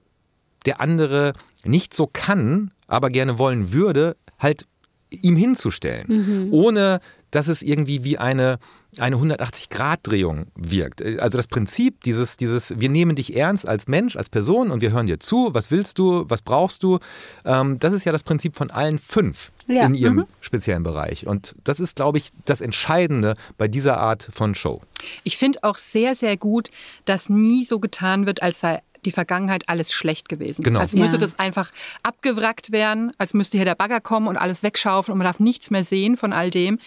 [0.65, 4.67] der andere nicht so kann, aber gerne wollen würde, halt
[5.09, 6.53] ihm hinzustellen, mhm.
[6.53, 6.99] ohne
[7.31, 8.57] dass es irgendwie wie eine
[8.97, 11.01] eine 180-Grad-Drehung wirkt.
[11.01, 14.91] Also das Prinzip dieses, dieses, wir nehmen dich ernst als Mensch, als Person und wir
[14.91, 16.99] hören dir zu, was willst du, was brauchst du,
[17.45, 19.85] ähm, das ist ja das Prinzip von allen fünf ja.
[19.85, 20.25] in ihrem mhm.
[20.41, 21.25] speziellen Bereich.
[21.25, 24.81] Und das ist, glaube ich, das Entscheidende bei dieser Art von Show.
[25.23, 26.69] Ich finde auch sehr, sehr gut,
[27.05, 30.63] dass nie so getan wird, als sei die Vergangenheit alles schlecht gewesen.
[30.63, 30.79] Genau.
[30.79, 31.21] Als müsste ja.
[31.21, 31.71] das einfach
[32.03, 35.71] abgewrackt werden, als müsste hier der Bagger kommen und alles wegschaufeln und man darf nichts
[35.71, 36.79] mehr sehen von all dem.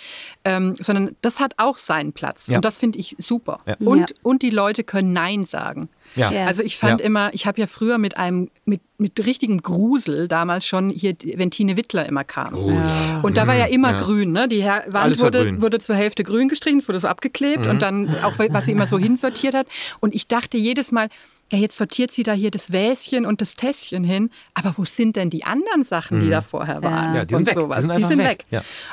[0.44, 2.46] Ähm, sondern das hat auch seinen Platz.
[2.46, 2.56] Ja.
[2.56, 3.60] Und das finde ich super.
[3.66, 3.76] Ja.
[3.80, 5.88] Und, und die Leute können Nein sagen.
[6.16, 6.30] Ja.
[6.46, 7.06] Also ich fand ja.
[7.06, 11.50] immer, ich habe ja früher mit einem, mit, mit richtigem Grusel damals schon hier, wenn
[11.50, 12.54] Tine Wittler immer kam.
[12.54, 13.18] Oh, ja.
[13.22, 14.48] Und da war ja immer grün, ne?
[14.48, 17.70] Die Wand wurde, wurde zur Hälfte grün gestrichen, es wurde so abgeklebt mhm.
[17.70, 19.66] und dann auch, was sie immer so hinsortiert hat.
[20.00, 21.08] Und ich dachte jedes Mal,
[21.52, 25.16] ja, jetzt sortiert sie da hier das Wäschen und das Tässchen hin, aber wo sind
[25.16, 26.30] denn die anderen Sachen, die mhm.
[26.30, 27.14] da vorher waren?
[27.14, 27.54] Ja, die sind weg.
[27.54, 27.80] Sowas?
[27.80, 28.46] Die sind, die sind weg.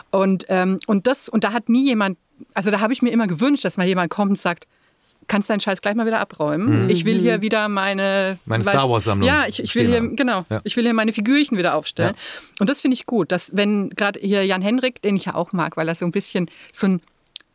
[0.10, 2.18] Und, ähm, und, das, und da hat nie jemand,
[2.54, 4.68] also da habe ich mir immer gewünscht, dass mal jemand kommt und sagt,
[5.32, 6.84] kannst deinen Scheiß gleich mal wieder abräumen.
[6.84, 6.89] Mhm.
[6.89, 9.30] Ich will hier wieder meine meine Star Wars Sammlung.
[9.30, 10.17] Ja, ich, ich will hier haben.
[10.17, 10.60] genau, ja.
[10.65, 12.15] ich will hier meine Figürchen wieder aufstellen.
[12.17, 12.52] Ja.
[12.60, 15.54] Und das finde ich gut, dass wenn gerade hier Jan Henrik, den ich ja auch
[15.54, 17.02] mag, weil er so ein bisschen so ein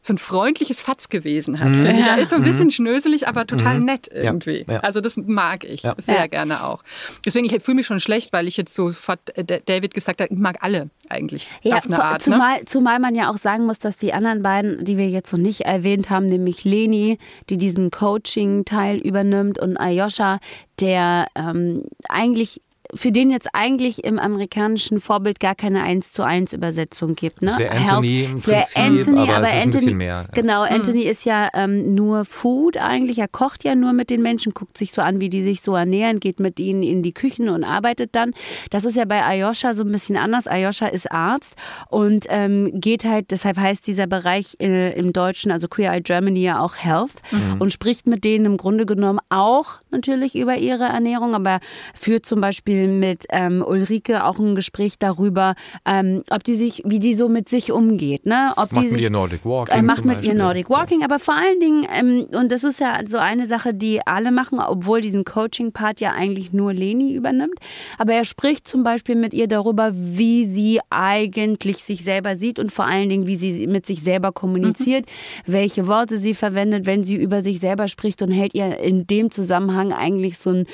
[0.07, 1.69] so ein freundliches Fatz gewesen hat.
[1.69, 1.85] Mhm.
[1.85, 2.17] Ja.
[2.17, 2.73] Er ist so ein bisschen mhm.
[2.73, 3.87] schnöselig, aber total mhm.
[3.87, 4.65] nett irgendwie.
[4.67, 4.75] Ja.
[4.75, 4.81] Ja.
[4.81, 6.83] Also das mag ich sehr gerne auch.
[7.25, 10.33] Deswegen, ich fühle mich schon schlecht, weil ich jetzt so sofort äh, David gesagt habe,
[10.33, 12.27] ich mag alle eigentlich ja, auf eine Art.
[12.27, 12.35] Ne?
[12.35, 12.65] Zumal, ne?
[12.67, 15.63] zumal man ja auch sagen muss, dass die anderen beiden, die wir jetzt noch nicht
[15.63, 17.19] erwähnt haben, nämlich Leni,
[17.51, 20.39] die diesen Coaching-Teil übernimmt und Ayosha,
[20.81, 22.61] der ähm, eigentlich
[22.95, 27.43] für den jetzt eigentlich im amerikanischen Vorbild gar keine 1 zu 1 Übersetzung gibt.
[27.43, 27.49] Ne?
[27.49, 30.29] Das wäre Anthony im Prinzip, Anthony, aber, aber Anthony, mehr.
[30.35, 30.75] Genau, hm.
[30.75, 31.11] Anthony mhm.
[31.11, 33.19] ist ja ähm, nur Food eigentlich.
[33.19, 35.75] Er kocht ja nur mit den Menschen, guckt sich so an, wie die sich so
[35.75, 38.33] ernähren, geht mit ihnen in die Küchen und arbeitet dann.
[38.71, 40.47] Das ist ja bei Ayosha so ein bisschen anders.
[40.47, 41.57] Ayosha ist Arzt
[41.89, 46.41] und ähm, geht halt, deshalb heißt dieser Bereich äh, im Deutschen, also Queer Eye Germany
[46.41, 47.61] ja auch Health mhm.
[47.61, 51.61] und spricht mit denen im Grunde genommen auch natürlich über ihre Ernährung, aber
[51.95, 55.55] führt zum Beispiel mit ähm, Ulrike auch ein Gespräch darüber,
[55.85, 58.27] ähm, ob die sich, wie die so mit sich umgeht.
[58.27, 58.53] Ne?
[58.57, 59.77] Ob macht die mit ihr Nordic Walking.
[59.77, 63.01] Äh, macht mit ihr Nordic Walking, aber vor allen Dingen, ähm, und das ist ja
[63.07, 67.59] so eine Sache, die alle machen, obwohl diesen Coaching-Part ja eigentlich nur Leni übernimmt.
[67.99, 72.71] Aber er spricht zum Beispiel mit ihr darüber, wie sie eigentlich sich selber sieht und
[72.73, 75.53] vor allen Dingen, wie sie mit sich selber kommuniziert, mhm.
[75.53, 79.31] welche Worte sie verwendet, wenn sie über sich selber spricht und hält ihr in dem
[79.31, 80.67] Zusammenhang eigentlich so ein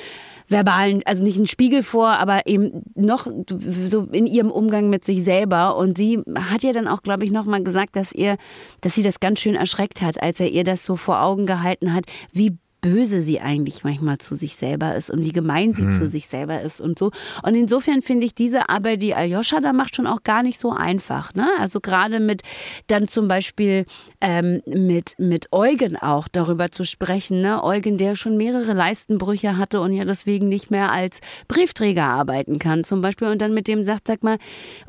[0.47, 5.23] verbalen, also nicht einen Spiegel vor, aber eben noch so in ihrem Umgang mit sich
[5.23, 5.77] selber.
[5.77, 8.37] Und sie hat ja dann auch, glaube ich, nochmal gesagt, dass ihr,
[8.81, 11.93] dass sie das ganz schön erschreckt hat, als er ihr das so vor Augen gehalten
[11.93, 15.93] hat, wie böse sie eigentlich manchmal zu sich selber ist und wie gemein sie mhm.
[15.93, 17.11] zu sich selber ist und so.
[17.41, 20.69] Und insofern finde ich diese Arbeit, die Aljoscha da macht, schon auch gar nicht so
[20.69, 21.33] einfach.
[21.33, 21.47] Ne?
[21.57, 22.41] Also gerade mit
[22.87, 23.85] dann zum Beispiel
[24.19, 27.39] ähm, mit, mit Eugen auch darüber zu sprechen.
[27.39, 27.63] Ne?
[27.63, 32.83] Eugen, der schon mehrere Leistenbrüche hatte und ja deswegen nicht mehr als Briefträger arbeiten kann
[32.83, 34.37] zum Beispiel und dann mit dem sagt, sag mal,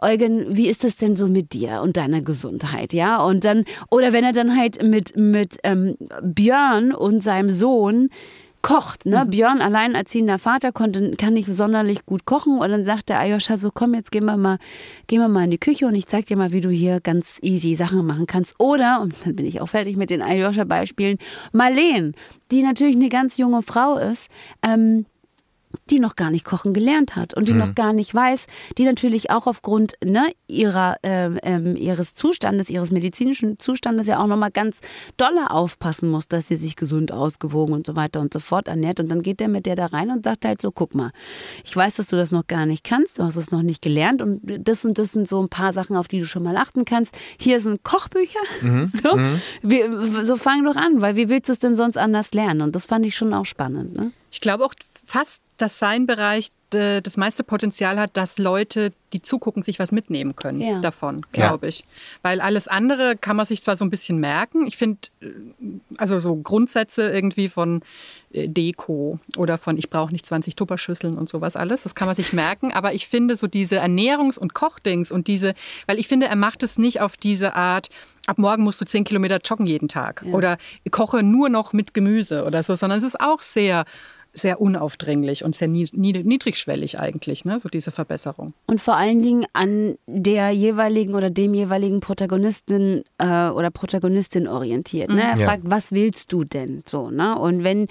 [0.03, 2.93] Eugen, wie ist das denn so mit dir und deiner Gesundheit?
[2.93, 7.84] Ja, und dann, oder wenn er dann halt mit, mit ähm, Björn und seinem Sohn
[7.85, 8.09] Sohn
[8.63, 9.05] kocht.
[9.05, 9.23] Ne?
[9.25, 9.31] Mhm.
[9.31, 12.59] Björn, alleinerziehender Vater, konnte, kann nicht sonderlich gut kochen.
[12.59, 14.59] Und dann sagt der Ayosha so, komm, jetzt gehen wir mal,
[15.07, 17.39] gehen wir mal in die Küche und ich zeig dir mal, wie du hier ganz
[17.43, 18.55] easy Sachen machen kannst.
[18.59, 21.19] Oder, und dann bin ich auch fertig mit den Ayosha-Beispielen,
[21.53, 22.15] Marleen,
[22.51, 24.31] die natürlich eine ganz junge Frau ist,
[24.63, 25.05] ähm,
[25.91, 27.59] die noch gar nicht kochen gelernt hat und die mhm.
[27.59, 28.47] noch gar nicht weiß,
[28.79, 34.27] die natürlich auch aufgrund ne, ihrer, äh, äh, ihres Zustandes, ihres medizinischen Zustandes ja auch
[34.27, 34.81] nochmal ganz
[35.17, 39.01] dolle aufpassen muss, dass sie sich gesund, ausgewogen und so weiter und so fort ernährt.
[39.01, 41.11] Und dann geht der mit der da rein und sagt halt so, guck mal,
[41.65, 44.23] ich weiß, dass du das noch gar nicht kannst, du hast es noch nicht gelernt
[44.23, 46.85] und das und das sind so ein paar Sachen, auf die du schon mal achten
[46.85, 47.17] kannst.
[47.39, 48.93] Hier sind Kochbücher, mhm.
[49.03, 49.41] so, mhm.
[49.63, 52.63] Wir, so fang doch an, weil wie willst du es denn sonst anders lernen?
[52.63, 53.97] Und das fand ich schon auch spannend.
[53.97, 54.13] Ne?
[54.31, 54.75] Ich glaube auch
[55.05, 59.93] fast, dass sein Bereich äh, das meiste Potenzial hat, dass Leute, die zugucken, sich was
[59.93, 60.81] mitnehmen können ja.
[60.81, 61.69] davon, glaube ja.
[61.69, 61.85] ich.
[62.23, 64.67] Weil alles andere kann man sich zwar so ein bisschen merken.
[64.67, 65.29] Ich finde, äh,
[65.97, 67.83] also so Grundsätze irgendwie von
[68.33, 72.15] äh, Deko oder von ich brauche nicht 20 Tupperschüsseln und sowas alles, das kann man
[72.15, 72.73] sich merken.
[72.73, 75.55] Aber ich finde so diese Ernährungs- und Kochdings und diese,
[75.87, 77.89] weil ich finde, er macht es nicht auf diese Art,
[78.27, 80.33] ab morgen musst du 10 Kilometer joggen jeden Tag ja.
[80.33, 80.59] oder
[80.91, 83.85] koche nur noch mit Gemüse oder so, sondern es ist auch sehr
[84.35, 87.61] sehr unaufdringlich und sehr niedrigschwellig eigentlich, ne?
[87.61, 88.53] so diese Verbesserung.
[88.67, 95.11] Und vor allen Dingen an der jeweiligen oder dem jeweiligen Protagonisten äh, oder Protagonistin orientiert.
[95.11, 95.23] Ne?
[95.23, 95.41] Er mhm.
[95.41, 95.47] ja.
[95.47, 96.83] fragt, was willst du denn?
[96.87, 97.39] So, ne?
[97.39, 97.87] Und wenn,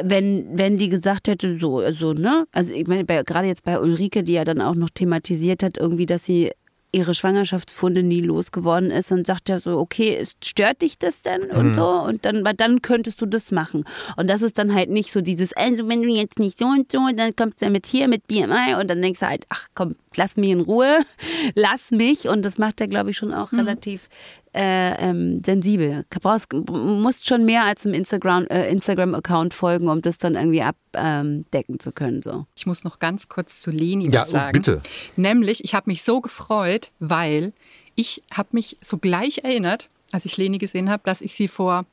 [0.00, 4.22] wenn, wenn die gesagt hätte, so, so, ne, also ich meine, gerade jetzt bei Ulrike,
[4.22, 6.52] die ja dann auch noch thematisiert hat, irgendwie, dass sie
[6.92, 11.70] ihre Schwangerschaftsfunde nie losgeworden ist, dann sagt er so, okay, stört dich das denn und
[11.70, 11.74] mhm.
[11.74, 13.84] so und dann, dann könntest du das machen.
[14.16, 16.90] Und das ist dann halt nicht so dieses, also wenn du jetzt nicht so und
[16.90, 19.94] so, dann kommst du mit hier mit BMI und dann denkst du halt, ach komm,
[20.16, 21.00] lass mich in Ruhe,
[21.54, 23.60] lass mich und das macht er, glaube ich, schon auch mhm.
[23.60, 24.08] relativ
[24.54, 26.04] äh, ähm, sensibel.
[26.50, 31.74] Du musst schon mehr als einem Instagram-Account äh, Instagram folgen, um das dann irgendwie abdecken
[31.74, 32.22] ähm, zu können.
[32.22, 32.46] So.
[32.56, 34.48] Ich muss noch ganz kurz zu Leni ja, was oh, sagen.
[34.48, 34.80] Oh, bitte.
[35.16, 37.52] Nämlich, ich habe mich so gefreut, weil
[37.94, 41.84] ich habe mich so gleich erinnert, als ich Leni gesehen habe, dass ich sie vor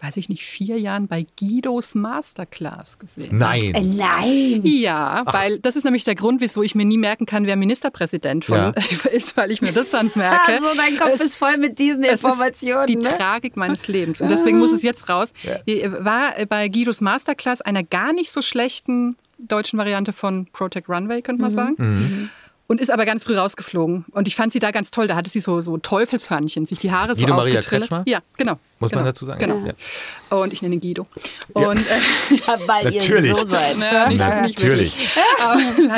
[0.00, 3.38] weiß ich nicht, vier Jahren bei Guidos Masterclass gesehen.
[3.38, 3.74] Nein.
[3.74, 4.60] Äh, nein.
[4.64, 5.34] Ja, Ach.
[5.34, 8.56] weil das ist nämlich der Grund, wieso ich mir nie merken kann, wer Ministerpräsident von,
[8.56, 8.70] ja.
[9.12, 10.52] ist, weil ich mir das dann merke.
[10.52, 12.86] Also dein Kopf es, ist voll mit diesen Informationen.
[12.86, 13.04] die ne?
[13.04, 14.20] Tragik meines Lebens.
[14.20, 15.32] Und deswegen muss es jetzt raus.
[15.42, 16.04] Ja.
[16.04, 21.42] War bei Guidos Masterclass einer gar nicht so schlechten deutschen Variante von Protect Runway, könnte
[21.42, 21.56] man mhm.
[21.56, 21.74] sagen.
[21.78, 22.30] Mhm
[22.66, 24.04] und ist aber ganz früh rausgeflogen.
[24.12, 25.06] Und ich fand sie da ganz toll.
[25.06, 28.02] Da hatte sie so, so Teufelshörnchen, sich die Haare so Guido Maria Kretschmer?
[28.06, 28.58] Ja, genau.
[28.78, 29.40] Muss genau, man dazu sagen?
[29.40, 29.66] Genau.
[29.66, 30.38] Ja.
[30.38, 31.06] Und ich nenne ihn Guido.
[31.54, 31.96] Und, ja.
[31.96, 33.30] äh, Weil Natürlich.
[33.30, 33.76] ihr so seid.
[33.78, 34.96] Ja, nicht, Natürlich.
[34.96, 35.18] Nicht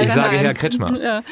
[0.00, 0.44] ich sage nein.
[0.44, 1.00] Herr Kretschmer.
[1.00, 1.22] Ja.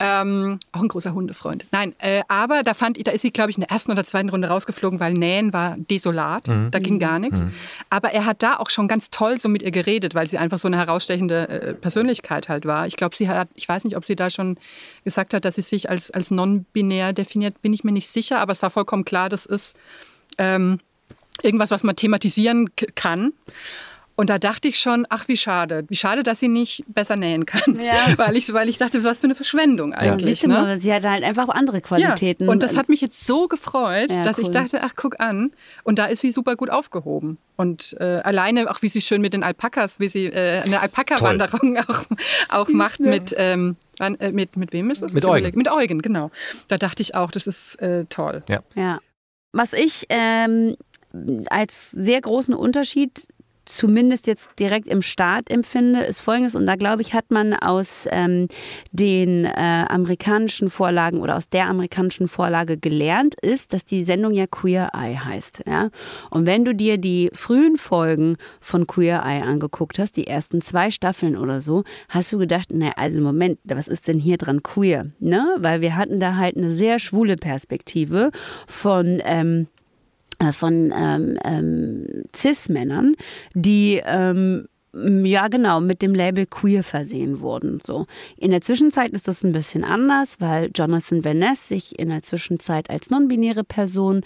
[0.00, 1.66] Ähm, auch ein großer Hundefreund.
[1.70, 4.28] Nein, äh, aber da fand da ist sie, glaube ich, in der ersten oder zweiten
[4.28, 6.48] Runde rausgeflogen, weil Nähen war desolat.
[6.48, 6.70] Mhm.
[6.72, 7.40] Da ging gar nichts.
[7.40, 7.52] Mhm.
[7.90, 10.58] Aber er hat da auch schon ganz toll so mit ihr geredet, weil sie einfach
[10.58, 12.88] so eine herausstechende äh, Persönlichkeit halt war.
[12.88, 14.58] Ich glaube, sie hat, ich weiß nicht, ob sie da schon
[15.04, 18.52] gesagt hat, dass sie sich als, als non-binär definiert, bin ich mir nicht sicher, aber
[18.52, 19.78] es war vollkommen klar, das ist
[20.38, 20.78] ähm,
[21.42, 23.32] irgendwas, was man thematisieren kann.
[24.18, 27.46] Und da dachte ich schon, ach wie schade, wie schade, dass sie nicht besser nähen
[27.46, 27.78] kann.
[27.80, 27.94] Ja.
[28.16, 30.22] weil, ich, weil ich dachte, was für eine Verschwendung eigentlich.
[30.22, 30.26] Ja.
[30.26, 30.54] Siehst du ne?
[30.54, 32.46] mal, sie hat halt einfach andere Qualitäten.
[32.46, 32.50] Ja.
[32.50, 34.42] Und das hat mich jetzt so gefreut, ja, dass cool.
[34.42, 35.52] ich dachte, ach guck an.
[35.84, 37.38] Und da ist sie super gut aufgehoben.
[37.54, 41.78] Und äh, alleine auch, wie sie schön mit den Alpakas, wie sie äh, eine Alpaka-Wanderung
[41.78, 42.02] auch,
[42.48, 45.12] auch macht mit, ähm, äh, mit, mit wem ist das?
[45.12, 45.56] Mit Eugen.
[45.56, 46.32] Mit Eugen, genau.
[46.66, 48.42] Da dachte ich auch, das ist äh, toll.
[48.48, 48.64] Ja.
[48.74, 48.98] ja.
[49.52, 50.76] Was ich ähm,
[51.48, 53.26] als sehr großen Unterschied
[53.68, 56.54] zumindest jetzt direkt im Start empfinde, ist folgendes.
[56.54, 58.48] Und da glaube ich, hat man aus ähm,
[58.92, 59.50] den äh,
[59.88, 65.18] amerikanischen Vorlagen oder aus der amerikanischen Vorlage gelernt, ist, dass die Sendung ja Queer Eye
[65.18, 65.64] heißt.
[65.66, 65.90] Ja?
[66.30, 70.90] Und wenn du dir die frühen Folgen von Queer Eye angeguckt hast, die ersten zwei
[70.90, 75.06] Staffeln oder so, hast du gedacht, na, also Moment, was ist denn hier dran queer?
[75.20, 75.56] Ne?
[75.58, 78.30] Weil wir hatten da halt eine sehr schwule Perspektive
[78.66, 79.77] von ähm, äh,
[80.52, 83.14] von ähm, ähm, Cis-Männern,
[83.54, 87.80] die ähm, ja, genau, mit dem Label queer versehen wurden.
[87.84, 88.06] So.
[88.36, 92.22] In der Zwischenzeit ist das ein bisschen anders, weil Jonathan Van Ness sich in der
[92.22, 94.22] Zwischenzeit als non-binäre Person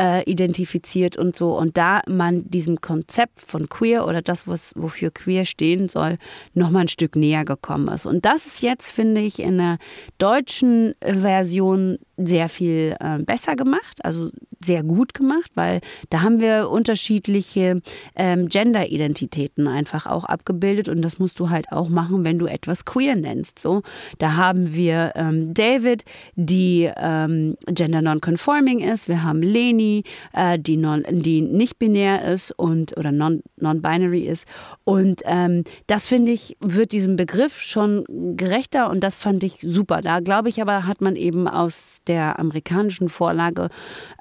[0.00, 1.56] äh, identifiziert und so.
[1.56, 6.16] Und da man diesem Konzept von queer oder das, was, wofür queer stehen soll,
[6.54, 8.06] nochmal ein Stück näher gekommen ist.
[8.06, 9.78] Und das ist jetzt, finde ich, in der
[10.18, 16.70] deutschen Version sehr viel äh, besser gemacht, also sehr gut gemacht, weil da haben wir
[16.70, 17.80] unterschiedliche
[18.14, 22.84] ähm, Gender-Identitäten einfach auch abgebildet und das musst du halt auch machen, wenn du etwas
[22.84, 23.58] queer nennst.
[23.58, 23.82] So,
[24.18, 30.76] da haben wir ähm, David, die ähm, gender non-conforming ist, wir haben Leni, äh, die,
[30.76, 34.46] non, die nicht binär ist und oder non, non-binary ist
[34.84, 38.04] und ähm, das finde ich wird diesem Begriff schon
[38.36, 40.00] gerechter und das fand ich super.
[40.00, 43.68] Da glaube ich aber hat man eben aus der amerikanischen Vorlage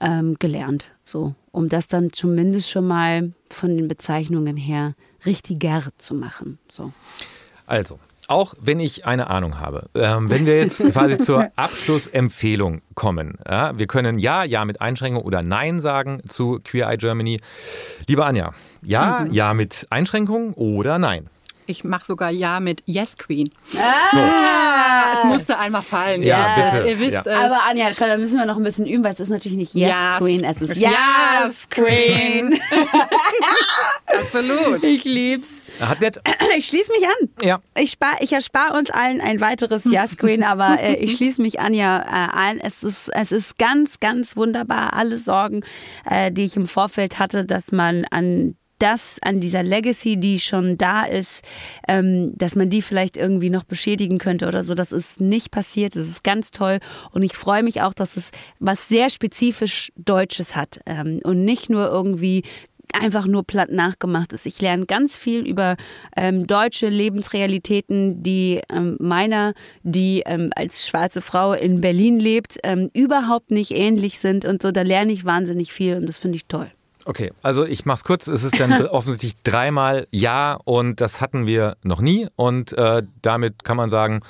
[0.02, 0.88] ähm, gelernt.
[1.04, 6.58] So, um das dann zumindest schon mal von den Bezeichnungen her richtiger zu machen.
[6.72, 6.92] So.
[7.68, 13.38] Also, auch wenn ich eine Ahnung habe, ähm, wenn wir jetzt quasi zur Abschlussempfehlung kommen,
[13.48, 17.40] ja, wir können ja, ja mit Einschränkung oder nein sagen zu Queer Eye Germany.
[18.08, 19.32] Liebe Anja, ja, mhm.
[19.32, 21.30] ja mit Einschränkung oder nein?
[21.68, 23.50] Ich mache sogar Ja mit Yes Queen.
[23.76, 25.20] Ah, so.
[25.20, 26.22] Es musste einmal fallen.
[26.22, 26.74] Ja, yes.
[26.74, 26.90] bitte.
[26.90, 27.46] Ihr wisst ja.
[27.46, 27.52] es.
[27.52, 29.90] Aber Anja, da müssen wir noch ein bisschen üben, weil es ist natürlich nicht Yes,
[29.90, 30.20] yes.
[30.20, 30.92] Queen, es ist Yes,
[31.44, 32.60] yes Queen.
[34.06, 34.84] Absolut.
[34.84, 35.50] Ich lieb's.
[35.80, 36.22] Hat nett.
[36.58, 37.30] Ich schließe mich an.
[37.42, 37.60] Ja.
[37.78, 41.60] Ich, spar, ich erspare uns allen ein weiteres Yes Queen, aber äh, ich schließe mich
[41.60, 42.60] Anja äh, ein.
[42.60, 44.94] Es ist, es ist ganz, ganz wunderbar.
[44.94, 45.64] Alle Sorgen,
[46.10, 50.78] äh, die ich im Vorfeld hatte, dass man an das an dieser Legacy, die schon
[50.78, 51.44] da ist,
[51.88, 54.74] ähm, dass man die vielleicht irgendwie noch beschädigen könnte oder so.
[54.76, 55.96] Das ist nicht passiert.
[55.96, 56.80] Das ist ganz toll.
[57.12, 61.70] Und ich freue mich auch, dass es was sehr spezifisch Deutsches hat ähm, und nicht
[61.70, 62.44] nur irgendwie
[62.94, 64.46] einfach nur platt nachgemacht ist.
[64.46, 65.76] Ich lerne ganz viel über
[66.16, 72.90] ähm, deutsche Lebensrealitäten, die ähm, meiner, die ähm, als schwarze Frau in Berlin lebt, ähm,
[72.94, 74.72] überhaupt nicht ähnlich sind und so.
[74.72, 76.72] Da lerne ich wahnsinnig viel und das finde ich toll.
[77.06, 78.28] Okay, also ich mach's kurz.
[78.28, 83.64] Es ist dann offensichtlich dreimal Ja und das hatten wir noch nie und äh, damit
[83.64, 84.22] kann man sagen,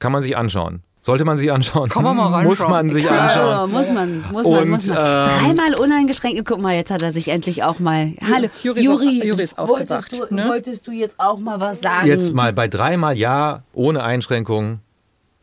[0.00, 0.82] kann man sich anschauen.
[1.02, 1.88] Sollte man sich anschauen.
[1.88, 2.46] Kann man mal reinschauen.
[2.48, 3.46] Muss man sich anschauen.
[3.48, 4.96] Ja, muss man, muss man, Und, muss man.
[4.98, 6.44] ähm, Dreimal uneingeschränkt.
[6.44, 8.14] Guck mal, jetzt hat er sich endlich auch mal.
[8.20, 10.48] Hallo, Juri ist Juri, auch- Juri ist aufgewacht, wolltest, du, ne?
[10.48, 12.08] wolltest du jetzt auch mal was sagen?
[12.08, 14.80] Jetzt mal bei dreimal Ja, ohne Einschränkungen.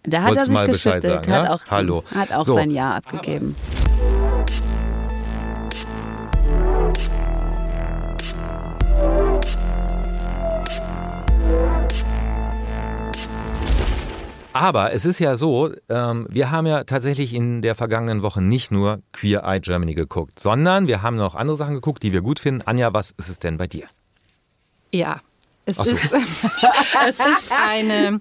[0.04, 1.54] Da hat er sich mal Bescheid geschüttelt, sagen, hat ja?
[1.54, 2.04] auch, Hallo.
[2.14, 2.56] Hat auch So.
[2.56, 3.56] sein Ja abgegeben.
[3.56, 3.83] Aber
[14.92, 19.02] es ist ja so, ähm, wir haben ja tatsächlich in der vergangenen Woche nicht nur
[19.12, 22.62] Queer Eye Germany geguckt, sondern wir haben noch andere Sachen geguckt, die wir gut finden.
[22.66, 23.88] Anja, was ist es denn bei dir?
[24.92, 25.22] Ja,
[25.66, 25.84] es so.
[25.84, 26.14] ist,
[27.08, 28.20] es ist eine,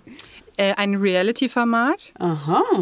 [0.56, 2.12] äh, ein Reality-Format.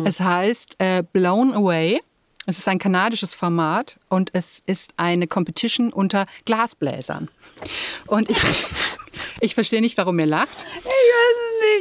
[0.04, 2.00] Es heißt äh, Blown Away.
[2.46, 7.28] Es ist ein kanadisches Format und es ist eine Competition unter Glasbläsern.
[8.06, 8.38] Und ich,
[9.40, 10.66] ich verstehe nicht, warum ihr lacht.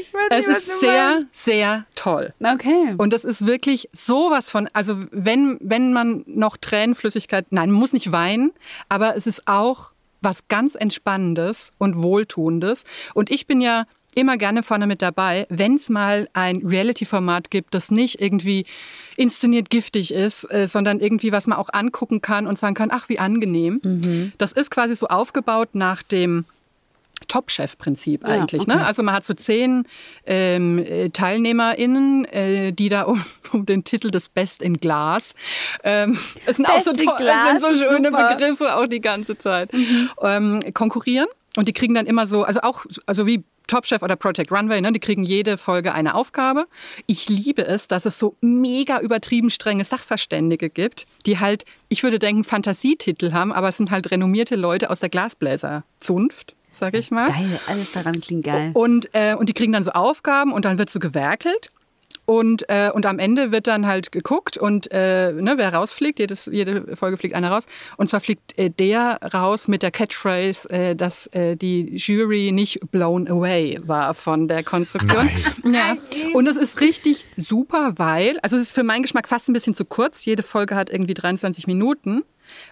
[0.01, 2.33] Ich weiß Es ist sehr, sehr toll.
[2.43, 2.95] Okay.
[2.97, 7.93] Und das ist wirklich sowas von, also wenn, wenn man noch Tränenflüssigkeit, nein, man muss
[7.93, 8.51] nicht weinen,
[8.87, 12.83] aber es ist auch was ganz Entspannendes und Wohltuendes.
[13.13, 17.73] Und ich bin ja immer gerne vorne mit dabei, wenn es mal ein Reality-Format gibt,
[17.73, 18.65] das nicht irgendwie
[19.15, 23.07] inszeniert giftig ist, äh, sondern irgendwie was man auch angucken kann und sagen kann, ach,
[23.09, 23.79] wie angenehm.
[24.37, 26.45] Das ist quasi so aufgebaut nach dem
[27.27, 28.61] Top-Chef-Prinzip Ja, eigentlich.
[28.61, 28.75] okay.
[28.75, 28.85] Ne?
[28.85, 29.83] Also man hat so zehn
[30.25, 35.35] ähm, äh, TeilnehmerInnen, äh, die da um, um den Titel des Best in Glas.
[35.83, 38.35] Ähm, es sind auch so Best toll, Glas es sind so schöne super.
[38.35, 39.71] Begriffe auch die ganze Zeit.
[40.21, 44.15] Ähm, konkurrieren und die kriegen dann immer so, also auch, also wie Top Chef oder
[44.15, 46.65] Project Runway, ne, die kriegen jede Folge eine Aufgabe.
[47.05, 52.19] Ich liebe es, dass es so mega übertrieben strenge Sachverständige gibt, die halt, ich würde
[52.19, 57.29] denken, Fantasietitel haben, aber es sind halt renommierte Leute aus der Glasbläserzunft, sag ich mal.
[57.29, 58.71] Geil, alles daran klingt geil.
[58.73, 61.69] Und, äh, und die kriegen dann so Aufgaben und dann wird so gewerkelt.
[62.29, 66.45] Und, äh, und am Ende wird dann halt geguckt und äh, ne, wer rausfliegt, jedes,
[66.45, 67.65] jede Folge fliegt einer raus.
[67.97, 72.91] Und zwar fliegt äh, der raus mit der Catchphrase, äh, dass äh, die Jury nicht
[72.91, 75.27] blown away war von der Konstruktion.
[75.63, 75.97] Ja.
[76.33, 79.73] Und es ist richtig super, weil, also es ist für meinen Geschmack fast ein bisschen
[79.73, 80.23] zu kurz.
[80.25, 82.23] Jede Folge hat irgendwie 23 Minuten.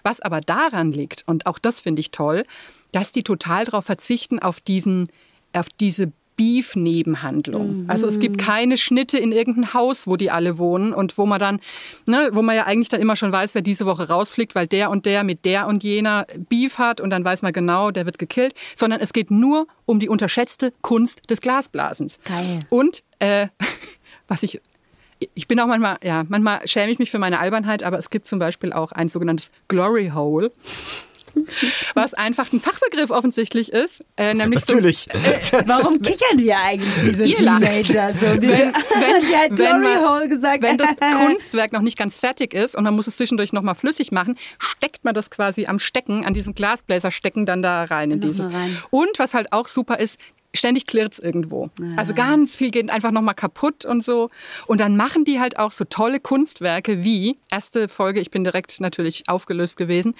[0.02, 2.44] Was aber daran liegt, und auch das finde ich toll,
[2.92, 5.08] dass die total darauf verzichten, auf diesen,
[5.52, 7.84] auf diese Beef-Nebenhandlung.
[7.88, 11.40] Also es gibt keine Schnitte in irgendein Haus, wo die alle wohnen und wo man
[11.40, 11.58] dann,
[12.06, 14.88] ne, wo man ja eigentlich dann immer schon weiß, wer diese Woche rausfliegt, weil der
[14.90, 18.20] und der mit der und jener Beef hat und dann weiß man genau, der wird
[18.20, 22.20] gekillt, sondern es geht nur um die unterschätzte Kunst des Glasblasens.
[22.24, 22.60] Geil.
[22.70, 23.48] Und äh,
[24.28, 24.60] was ich
[25.34, 28.26] ich bin auch manchmal, ja, manchmal schäme ich mich für meine Albernheit, aber es gibt
[28.26, 30.52] zum Beispiel auch ein sogenanntes Glory Hole,
[31.94, 35.06] was einfach ein Fachbegriff offensichtlich ist, äh, nämlich so, Natürlich.
[35.66, 37.62] Warum kichern wir eigentlich Ihr lacht.
[37.62, 38.14] Teenager?
[38.14, 38.72] So, Wenn- wenn-
[39.22, 40.62] Sie hat wenn man- Hole gesagt.
[40.62, 44.10] wenn das Kunstwerk noch nicht ganz fertig ist und man muss es zwischendurch nochmal flüssig
[44.10, 48.18] machen, steckt man das quasi am Stecken, an diesem Glasbläser stecken dann da rein in
[48.20, 48.52] Noch dieses.
[48.52, 48.76] rein.
[48.90, 50.18] Und was halt auch super ist,
[50.54, 51.70] ständig klirrt's irgendwo.
[51.96, 54.30] Also ganz viel geht einfach nochmal kaputt und so.
[54.66, 58.80] Und dann machen die halt auch so tolle Kunstwerke wie, erste Folge, ich bin direkt
[58.80, 60.14] natürlich aufgelöst gewesen,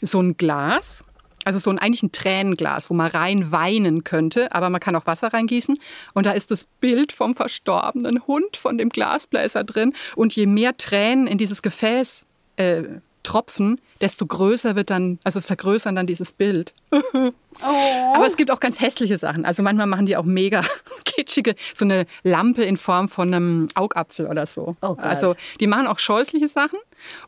[0.00, 1.04] so ein Glas.
[1.44, 5.06] Also so ein eigentlich ein Tränenglas, wo man rein weinen könnte, aber man kann auch
[5.06, 5.76] Wasser reingießen.
[6.14, 9.92] Und da ist das Bild vom verstorbenen Hund von dem Glasbläser drin.
[10.14, 12.82] Und je mehr Tränen in dieses Gefäß äh,
[13.22, 16.74] tropfen, desto größer wird dann, also vergrößern dann dieses Bild.
[17.60, 19.44] Aber es gibt auch ganz hässliche Sachen.
[19.44, 20.62] Also manchmal machen die auch mega
[21.04, 24.74] kitschige, so eine Lampe in Form von einem Augapfel oder so.
[24.82, 26.78] Oh also die machen auch scheußliche Sachen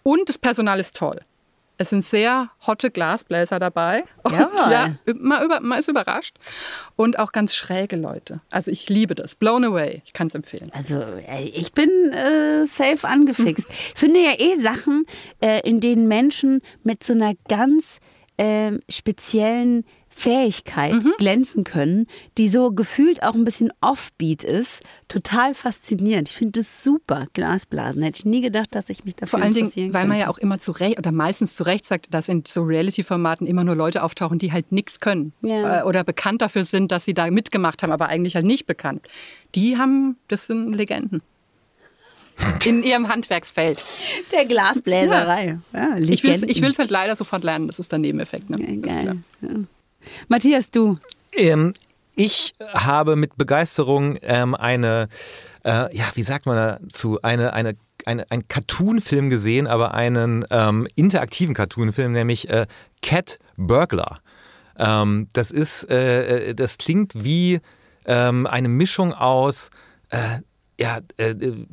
[0.02, 1.20] und das Personal ist toll.
[1.76, 4.04] Es sind sehr hotte Glasbläser dabei.
[4.24, 4.70] Jawohl.
[4.70, 6.36] ja, man, über, man ist überrascht.
[6.96, 8.40] Und auch ganz schräge Leute.
[8.50, 9.34] Also ich liebe das.
[9.34, 10.02] Blown away.
[10.04, 10.70] Ich kann es empfehlen.
[10.72, 13.66] Also ey, ich bin äh, safe angefixt.
[13.94, 15.04] Ich finde ja eh Sachen,
[15.40, 17.98] äh, in denen Menschen mit so einer ganz
[18.38, 19.84] ähm, speziellen
[20.16, 22.06] Fähigkeit glänzen können,
[22.38, 26.28] die so gefühlt auch ein bisschen offbeat ist, total faszinierend.
[26.28, 28.00] Ich finde das super, Glasblasen.
[28.02, 30.30] Hätte ich nie gedacht, dass ich mich dafür Vor allen Dingen, weil man ja könnte.
[30.30, 33.74] auch immer zu Recht oder meistens zu Recht sagt, dass in so Reality-Formaten immer nur
[33.74, 35.80] Leute auftauchen, die halt nichts können Ja.
[35.80, 39.06] äh, oder bekannt dafür sind, dass sie da mitgemacht haben, aber eigentlich halt nicht bekannt.
[39.56, 41.22] Die haben, das sind Legenden.
[42.64, 43.82] In ihrem Handwerksfeld.
[44.32, 45.58] Der Glasbläserei.
[45.72, 45.96] Ja.
[45.98, 46.32] Ich will
[46.70, 48.48] es halt leider sofort lernen, das ist der Nebeneffekt.
[48.50, 48.58] Ne?
[48.60, 49.18] Ja, geil.
[50.28, 50.98] Matthias, du.
[51.32, 51.74] Ähm,
[52.16, 55.08] ich habe mit Begeisterung ähm, eine,
[55.64, 60.86] äh, ja, wie sagt man dazu, eine, eine, eine, einen Cartoon-Film gesehen, aber einen ähm,
[60.94, 62.66] interaktiven Cartoon-Film, nämlich äh,
[63.02, 64.20] Cat Burglar.
[64.78, 67.60] Ähm, das ist, äh, äh, das klingt wie
[68.06, 69.70] ähm, eine Mischung aus
[70.10, 70.40] äh,
[70.78, 71.66] ja, äh, äh,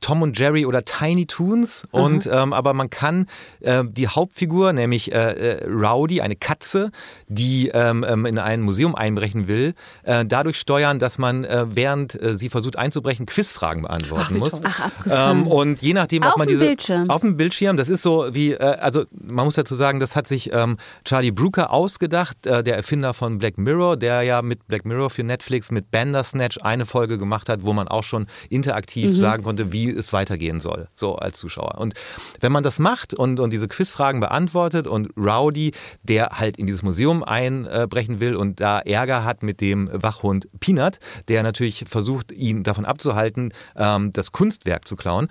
[0.00, 1.84] Tom und Jerry oder Tiny Toons.
[1.92, 3.26] Und ähm, aber man kann
[3.60, 6.90] äh, die Hauptfigur, nämlich äh, äh, Rowdy, eine Katze,
[7.28, 12.48] die ähm, ähm, in ein Museum einbrechen will, äh, dadurch steuern, dass man während sie
[12.48, 14.60] versucht einzubrechen, Quizfragen beantworten Ach, muss.
[14.64, 17.10] Ach, ähm, und je nachdem, auf ob man diese Bildschirm.
[17.10, 20.52] auf dem Bildschirm, das ist so wie, also man muss dazu sagen, das hat sich
[20.52, 25.22] ähm, Charlie Brooker ausgedacht, der Erfinder von Black Mirror, der ja mit Black Mirror für
[25.22, 29.14] Netflix mit Bandersnatch eine Folge gemacht hat, wo man auch schon interaktiv mhm.
[29.14, 31.78] sagen konnte, wie es weitergehen soll, so als Zuschauer.
[31.78, 31.94] Und
[32.40, 35.72] wenn man das macht und, und diese Quizfragen beantwortet und Rowdy,
[36.02, 40.98] der halt in dieses Museum einbrechen will und da Ärger hat mit dem Wachhund Peanut,
[41.28, 45.28] der natürlich versucht, ihn davon abzuhalten, ähm, das Kunstwerk zu klauen.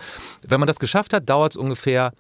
[0.47, 2.12] Wenn man das geschafft hat, dauert es ungefähr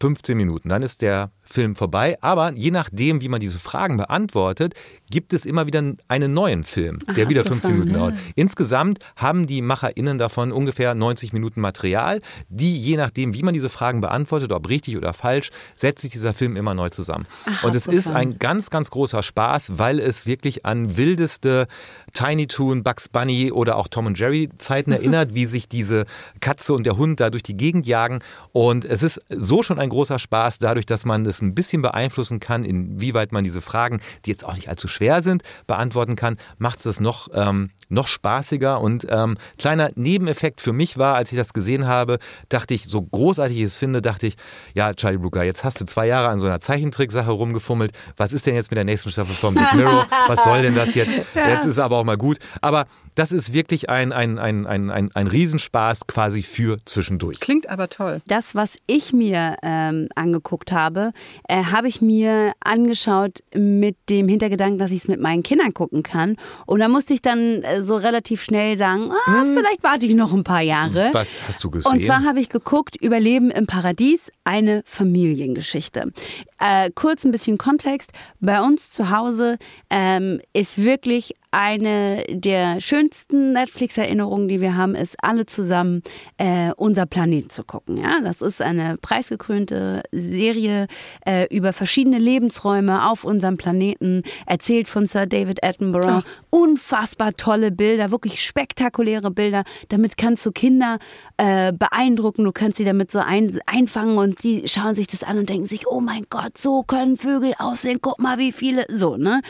[0.00, 0.68] 15 Minuten.
[0.68, 2.18] Dann ist der Film vorbei.
[2.20, 4.74] Aber je nachdem, wie man diese Fragen beantwortet,
[5.10, 8.14] gibt es immer wieder einen neuen Film, der Aha, wieder 15 Minuten dauert.
[8.16, 8.20] Ja.
[8.34, 13.68] Insgesamt haben die MacherInnen davon ungefähr 90 Minuten Material, die je nachdem, wie man diese
[13.68, 17.26] Fragen beantwortet, ob richtig oder falsch, setzt sich dieser Film immer neu zusammen.
[17.46, 21.68] Ach, Und es ist ein ganz, ganz großer Spaß, weil es wirklich an wildeste
[22.12, 26.06] Tiny Toon, Bugs Bunny oder auch Tom und Jerry Zeiten erinnert, wie sich diese
[26.40, 28.20] Katze und der Hund da durch die Gegend jagen.
[28.52, 32.40] Und es ist so schon ein großer Spaß, dadurch, dass man das ein bisschen beeinflussen
[32.40, 36.78] kann, inwieweit man diese Fragen, die jetzt auch nicht allzu schwer sind, beantworten kann, macht
[36.78, 38.80] es das noch, ähm, noch spaßiger.
[38.80, 42.18] Und ähm, kleiner Nebeneffekt für mich war, als ich das gesehen habe,
[42.48, 44.36] dachte ich, so großartig ich es finde, dachte ich,
[44.74, 47.92] ja, Charlie Brooker, jetzt hast du zwei Jahre an so einer Zeichentricksache rumgefummelt.
[48.16, 50.06] Was ist denn jetzt mit der nächsten Staffel von Big Mirror?
[50.26, 51.16] Was soll denn das jetzt?
[51.34, 52.38] Jetzt ist es aber auch mal gut.
[52.60, 57.40] Aber das ist wirklich ein, ein, ein, ein, ein, ein Riesenspaß quasi für zwischendurch.
[57.40, 58.20] Klingt aber toll.
[58.26, 61.12] Das, was ich mir ähm, angeguckt habe,
[61.48, 66.02] äh, habe ich mir angeschaut mit dem Hintergedanken, dass ich es mit meinen Kindern gucken
[66.02, 66.36] kann.
[66.66, 69.54] Und da musste ich dann äh, so relativ schnell sagen, ah, hm.
[69.54, 71.10] vielleicht warte ich noch ein paar Jahre.
[71.12, 71.92] Was hast du gesehen?
[71.92, 76.12] Und zwar habe ich geguckt, Überleben im Paradies, eine Familiengeschichte.
[76.58, 78.12] Äh, kurz ein bisschen Kontext.
[78.40, 79.58] Bei uns zu Hause
[79.90, 86.02] ähm, ist wirklich eine der schönsten Netflix-Erinnerungen, die wir haben, ist alle zusammen
[86.36, 87.96] äh, unser Planet zu gucken.
[87.96, 90.86] Ja, das ist eine preisgekrönte Serie
[91.24, 96.24] äh, über verschiedene Lebensräume auf unserem Planeten, erzählt von Sir David Attenborough.
[96.24, 96.26] Ach.
[96.50, 99.64] Unfassbar tolle Bilder, wirklich spektakuläre Bilder.
[99.88, 100.98] Damit kannst du Kinder
[101.38, 105.38] äh, beeindrucken, du kannst sie damit so ein, einfangen und die schauen sich das an
[105.38, 108.00] und denken sich, oh mein Gott, so können Vögel aussehen.
[108.02, 109.40] Guck mal, wie viele so ne.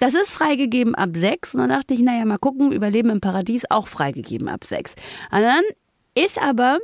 [0.00, 1.54] Das ist freigegeben ab sechs.
[1.54, 4.94] Und dann dachte ich, naja, mal gucken, Überleben im Paradies auch freigegeben ab sechs.
[5.30, 5.62] Und dann
[6.14, 6.78] ist aber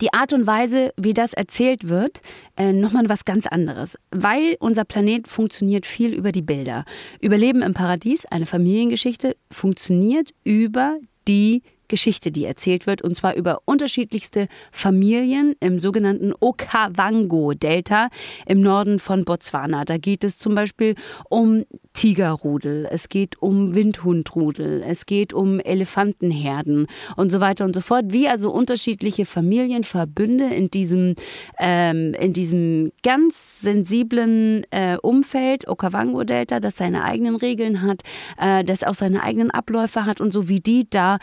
[0.00, 2.20] die Art und Weise, wie das erzählt wird,
[2.56, 3.98] äh, nochmal was ganz anderes.
[4.10, 6.84] Weil unser Planet funktioniert viel über die Bilder.
[7.20, 13.60] Überleben im Paradies, eine Familiengeschichte, funktioniert über die Geschichte, die erzählt wird, und zwar über
[13.64, 18.08] unterschiedlichste Familien im sogenannten Okavango-Delta
[18.46, 19.84] im Norden von Botswana.
[19.84, 20.94] Da geht es zum Beispiel
[21.28, 27.80] um Tigerrudel, es geht um Windhundrudel, es geht um Elefantenherden und so weiter und so
[27.80, 28.06] fort.
[28.08, 31.14] Wie also unterschiedliche Familienverbünde in diesem,
[31.58, 38.02] ähm, in diesem ganz sensiblen äh, Umfeld, Okavango-Delta, das seine eigenen Regeln hat,
[38.38, 41.18] äh, das auch seine eigenen Abläufe hat und so wie die da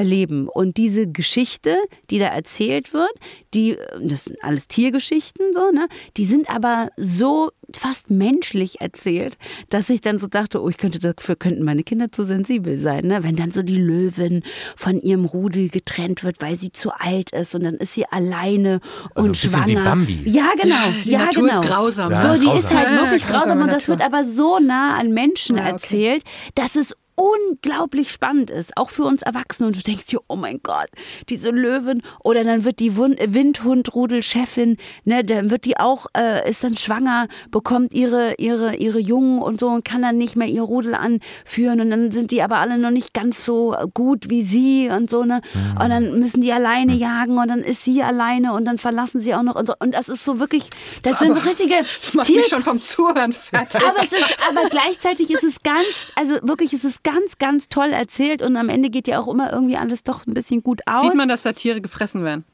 [0.00, 0.48] überleben.
[0.48, 1.76] Und diese Geschichte,
[2.10, 3.12] die da erzählt wird,
[3.54, 5.88] die, das sind alles Tiergeschichten, so, ne?
[6.16, 9.36] Die sind aber so fast menschlich erzählt,
[9.68, 13.06] dass ich dann so dachte, oh, ich könnte dafür könnten meine Kinder zu sensibel sein,
[13.06, 13.22] ne?
[13.22, 14.42] Wenn dann so die Löwin
[14.76, 18.80] von ihrem Rudel getrennt wird, weil sie zu alt ist und dann ist sie alleine
[19.14, 19.66] also und schwanger.
[19.66, 20.22] Wie Bambi.
[20.24, 20.74] Ja, genau.
[20.74, 21.60] Ja, die ja, Natur genau.
[21.60, 22.10] ist grausam.
[22.10, 22.58] So, die grausam.
[22.58, 25.72] ist halt wirklich grausam und das wird aber so nah an Menschen ja, okay.
[25.72, 26.24] erzählt,
[26.54, 29.66] dass es unglaublich spannend ist, auch für uns Erwachsene.
[29.66, 30.88] Und du denkst dir, oh mein Gott,
[31.28, 32.02] diese Löwen.
[32.24, 37.92] Oder dann wird die Windhundrudel-Chefin, ne, dann wird die auch, äh, ist dann schwanger, bekommt
[37.92, 41.82] ihre, ihre, ihre Jungen und so und kann dann nicht mehr ihr Rudel anführen.
[41.82, 45.24] Und dann sind die aber alle noch nicht ganz so gut wie sie und so,
[45.24, 45.42] ne.
[45.52, 45.80] Mhm.
[45.82, 49.34] Und dann müssen die alleine jagen und dann ist sie alleine und dann verlassen sie
[49.34, 49.74] auch noch und so.
[49.78, 50.70] Und das ist so wirklich,
[51.02, 51.74] das so, sind so richtige.
[52.00, 53.80] Das macht Tier mich schon vom Zuhören fertig.
[53.86, 57.68] Aber es ist, aber gleichzeitig ist es ganz, also wirklich, es ist ganz ganz, ganz
[57.68, 60.80] toll erzählt und am Ende geht ja auch immer irgendwie alles doch ein bisschen gut
[60.86, 61.02] aus.
[61.02, 62.44] Sieht man, dass da Tiere gefressen werden?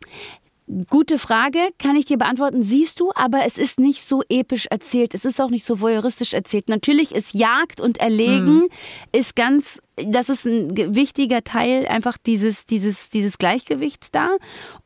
[0.91, 2.63] Gute Frage, kann ich dir beantworten.
[2.63, 5.15] Siehst du, aber es ist nicht so episch erzählt.
[5.15, 6.69] Es ist auch nicht so voyeuristisch erzählt.
[6.69, 8.69] Natürlich ist Jagd und Erlegen hm.
[9.13, 14.37] ist ganz das ist ein wichtiger Teil einfach dieses, dieses, dieses Gleichgewichts da.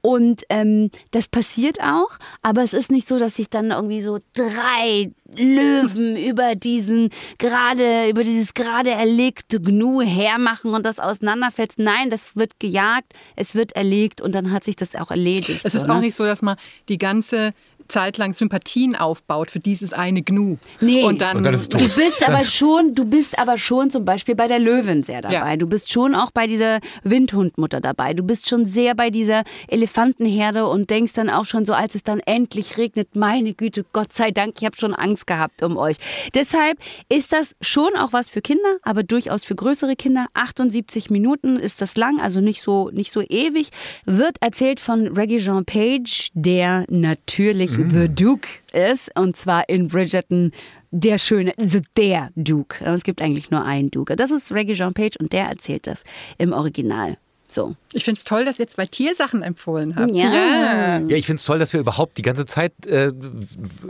[0.03, 4.21] Und ähm, das passiert auch, aber es ist nicht so, dass sich dann irgendwie so
[4.35, 11.75] drei Löwen über diesen gerade, über dieses gerade erlegte Gnu hermachen und das auseinanderfällt.
[11.77, 15.63] Nein, das wird gejagt, es wird erlegt und dann hat sich das auch erledigt.
[15.65, 16.03] Es ist so, auch ne?
[16.03, 16.57] nicht so, dass man
[16.89, 17.51] die ganze
[17.91, 20.57] Zeit lang Sympathien aufbaut für dieses eine Gnu.
[20.81, 21.03] Nee.
[21.03, 21.55] Und dann, Und dann.
[21.55, 25.35] Du bist aber schon, du bist aber schon zum Beispiel bei der Löwin sehr dabei.
[25.35, 25.57] Ja.
[25.57, 28.15] Du bist schon auch bei dieser Windhundmutter dabei.
[28.15, 32.03] Du bist schon sehr bei dieser Elefantenherde und denkst dann auch schon so, als es
[32.03, 35.97] dann endlich regnet, meine Güte, Gott sei Dank, ich habe schon Angst gehabt um euch.
[36.35, 36.79] Deshalb
[37.09, 40.27] ist das schon auch was für Kinder, aber durchaus für größere Kinder.
[40.35, 43.71] 78 Minuten ist das lang, also nicht so, nicht so ewig.
[44.05, 50.53] Wird erzählt von Reggie Jean Page, der natürlich The Duke ist, und zwar in Bridgerton
[50.91, 52.85] der schöne, also der Duke.
[52.85, 54.17] Es gibt eigentlich nur einen Duke.
[54.17, 56.05] Das ist Reggie Jean Page und der erzählt das
[56.37, 57.17] im Original.
[57.53, 57.75] So.
[57.93, 60.15] ich finde es toll, dass ihr zwei Tiersachen empfohlen habt.
[60.15, 60.99] Ja.
[61.01, 63.11] Ja, ich finde es toll, dass wir überhaupt die ganze Zeit äh,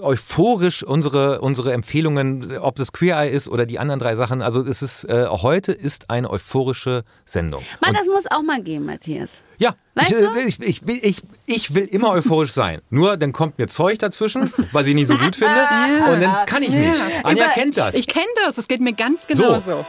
[0.01, 4.63] euphorisch unsere, unsere Empfehlungen, ob das Queer Eye ist oder die anderen drei Sachen, also
[4.63, 7.63] es ist, äh, heute ist eine euphorische Sendung.
[7.81, 9.31] Mann, Und- das muss auch mal gehen, Matthias.
[9.59, 10.25] Ja, Weißt ich, du?
[10.39, 12.81] äh, ich, ich, ich, ich will immer euphorisch sein.
[12.89, 15.61] Nur dann kommt mir Zeug dazwischen, was ich nicht so gut finde.
[16.11, 16.91] Und dann kann ich nicht.
[17.25, 17.95] Anja Immer- kennt das.
[17.95, 19.61] Ich kenne das, es geht mir ganz genauso.
[19.61, 19.87] So.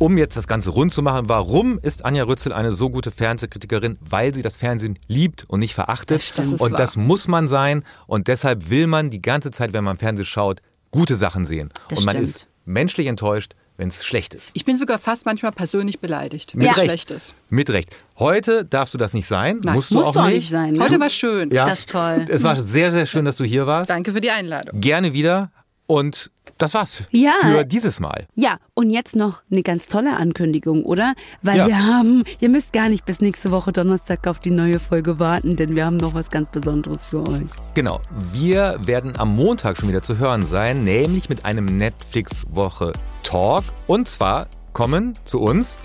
[0.00, 3.98] Um jetzt das Ganze rund zu machen, warum ist Anja Rützel eine so gute Fernsehkritikerin?
[4.00, 6.38] Weil sie das Fernsehen liebt und nicht verachtet.
[6.38, 6.70] Das und wahr.
[6.70, 7.84] das muss man sein.
[8.06, 11.68] Und deshalb will man die ganze Zeit, wenn man Fernsehen schaut, gute Sachen sehen.
[11.90, 12.28] Das und man stimmt.
[12.30, 14.52] ist menschlich enttäuscht, wenn es schlecht ist.
[14.54, 17.34] Ich bin sogar fast manchmal persönlich beleidigt, wenn Mit es schlecht ist.
[17.50, 17.94] Mit Recht.
[18.18, 19.60] Heute darfst du das nicht sein.
[19.62, 20.36] Nein, musst du Muss auch doch nicht.
[20.36, 20.72] nicht sein.
[20.72, 20.80] Ne?
[20.80, 21.50] Heute war schön.
[21.50, 21.66] Ja.
[21.66, 22.24] Das ist toll.
[22.26, 23.90] Es war sehr, sehr schön, dass du hier warst.
[23.90, 24.80] Danke für die Einladung.
[24.80, 25.52] Gerne wieder.
[25.86, 27.32] Und das war's Ja.
[27.40, 28.26] für dieses Mal.
[28.34, 31.14] Ja, und jetzt noch eine ganz tolle Ankündigung, oder?
[31.42, 31.66] Weil Ja.
[31.68, 35.56] wir haben, ihr müsst gar nicht bis nächste Woche Donnerstag auf die neue Folge warten,
[35.56, 37.42] denn wir haben noch was ganz Besonderes für euch.
[37.74, 38.00] Genau.
[38.32, 42.92] Wir werden am Montag schon wieder zu hören sein, nämlich mit einem Netflix-Woche
[43.22, 43.64] Talk.
[43.86, 45.78] Und zwar kommen zu uns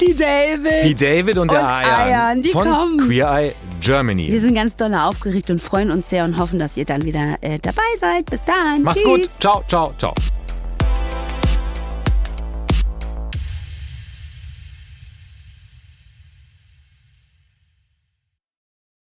[0.00, 0.84] Die David!
[0.84, 2.98] die David und, der Und Ayan, Ayan, die von kommen.
[2.98, 4.30] Queer Eye Germany.
[4.30, 7.36] wir sind ganz doll aufgeregt und freuen uns sehr und hoffen, dass ihr dann wieder
[7.40, 8.26] äh, dabei seid.
[8.26, 8.82] Bis dann.
[8.82, 9.10] Macht's Tschüss.
[9.28, 9.30] gut.
[9.40, 10.14] Ciao, ciao, ciao.